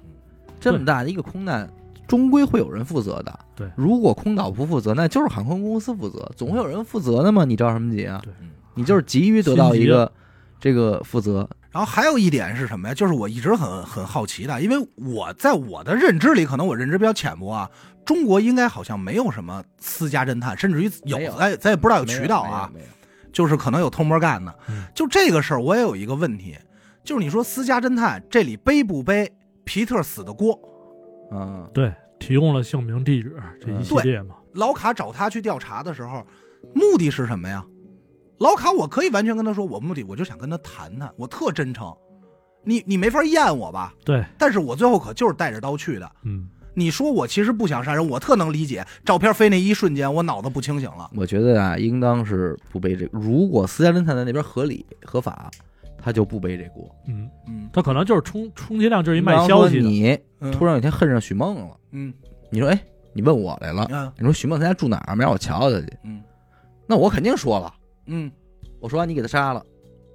[0.58, 1.68] 这么大的一个空难，
[2.08, 3.38] 终归会有人负责的。
[3.54, 7.44] 对如果空岛不负责，那就是航空公司负责，总会有人负责的嘛。
[7.44, 8.20] 你着什么急啊？
[8.24, 8.32] 对
[8.74, 10.10] 你就是急于得到一个
[10.58, 12.94] 这个负责，然后还有一点是什么呀？
[12.94, 17.70] 就是我一直很很好奇的，因为我在我的认知里，可能我认知比较浅薄啊。
[18.06, 22.99] 中国应该好像没有什么私家侦探，甚至于有哎咱咱也不知道有渠道啊，没有没有
[23.32, 24.84] 就是可能有偷摸干的嗯。
[24.94, 26.56] 就这个事儿，我也有一个问题，
[27.04, 29.30] 就是你说私家侦探这里背不背
[29.64, 30.58] 皮特死的锅？
[31.32, 34.34] 嗯，对，提供了姓名、地址这一系列嘛。
[34.54, 36.26] 老卡找他去调查的时候，
[36.74, 37.64] 目的是什么呀？
[38.38, 41.94] 老卡，我可以完全跟他说，我目的我就想跟他谈谈，我特真诚。
[42.64, 43.94] 你你没法验我吧？
[44.04, 46.10] 对，但是我最后可就是带着刀去的。
[46.24, 46.48] 嗯，
[46.80, 48.84] 你说我其实不想杀人，我特能理解。
[49.04, 51.10] 照片飞那一瞬间，我脑子不清醒了。
[51.14, 53.18] 我觉得啊，应当是不背这个。
[53.18, 55.50] 如果私家侦探在那边合理合法，
[56.02, 56.90] 他就不背这锅。
[57.06, 62.12] 嗯，嗯他可能就是充充其量就是一卖消息的，你嗯突然有一天恨上许梦了，嗯
[62.50, 65.14] 你说，哎，你问我来了，嗯你说许梦他家住哪儿？
[65.14, 65.86] 没让我瞧瞧去。
[66.04, 66.22] 嗯
[66.86, 67.72] 那我肯定说了，
[68.06, 68.32] 嗯
[68.80, 69.62] 我说完你给他杀了，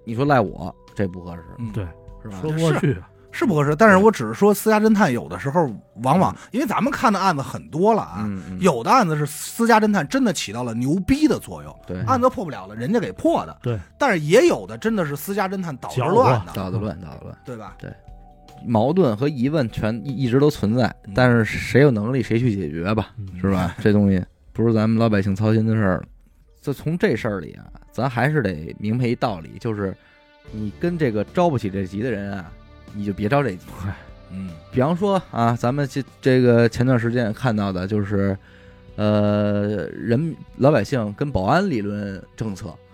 [0.03, 1.85] 你说赖我，这不合适，嗯，对，
[2.23, 2.51] 是吧说？
[2.51, 2.97] 不过去。
[3.35, 3.75] 是不合适。
[3.75, 5.69] 但是我只是说，私家侦探有的时候
[6.03, 8.27] 往往，因为咱们看的案子很多了啊，
[8.59, 13.57] 有的案子是私家侦探真的起到了牛逼的作用，对，案子破不了了，人家给破的。
[13.61, 17.75] 对，但是也有的真的是私家侦探捣乱的，捣的乱，捣的乱，对吧？
[17.77, 17.91] 对
[18.65, 23.75] 矛盾和疑问全一一直都存在嗯，但是谁有能力谁去解决吧，嗯是吧？
[23.81, 24.23] 这东西
[24.53, 26.03] 不是咱们老百姓操心的事儿了。
[26.61, 29.95] 就从这事儿里啊，咱还是得明白一道理，就是
[30.51, 32.51] 你跟这个着不起这急的人啊，
[32.95, 33.65] 你就别着这急。
[34.31, 38.37] 嗯比方说啊，咱们这这个前段时间看到的就是
[38.97, 42.73] 呃，人老百姓跟保安理论政策，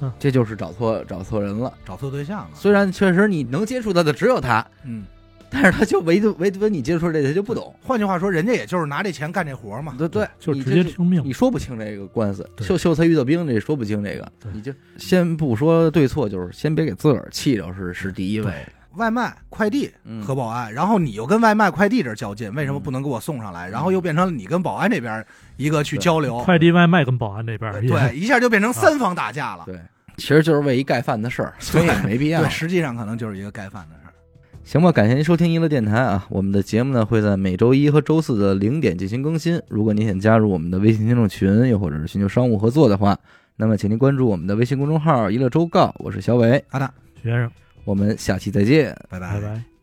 [0.00, 1.72] 嗯，这就是找错找错人了。
[1.84, 2.50] 找错对象了。
[2.54, 5.04] 虽然确实你能接触到的只有他，嗯，
[5.50, 7.74] 但是他就唯独唯独你接触这个他就不懂。
[7.82, 9.94] 换句话说，人家也就是拿这钱干这活嘛。
[9.98, 11.32] 对对，就直接听命你。
[11.32, 18.52] 说不清这个官司，秀秀才遇到兵，这说不清这个，你就先不说对错，就是先别给自个儿气着是是第一位。
[18.96, 23.68] 外卖、快递嗯和保安，然后你又跟外卖、快递这儿较劲，为什么不能给我送上来？
[23.68, 25.24] 然后又变成了你跟保安这边
[25.56, 29.64] 一个去交流，快递外卖跟保安这边儿对，一下就变成三方打架了。
[29.66, 29.78] 对，
[30.16, 32.50] 其实就是为一盖饭的事儿，所以也没必要对，。
[32.50, 34.12] 实际上可能就是一个盖饭的事儿。
[34.64, 36.26] 行吧，感谢您收听娱乐电台啊！
[36.28, 39.58] 我们的节目呢会在每周一和周四的零点进行更新。
[39.68, 43.16] 如果您想加入我们的微信听众群，又或者是寻求商务合作的话，
[43.56, 47.50] 那么请您关注我们的微信公众号“娱乐周告”，我是小伟，阿大，徐先生，
[47.88, 48.94] 我们下期再见。
[49.08, 49.77] 拜拜拜。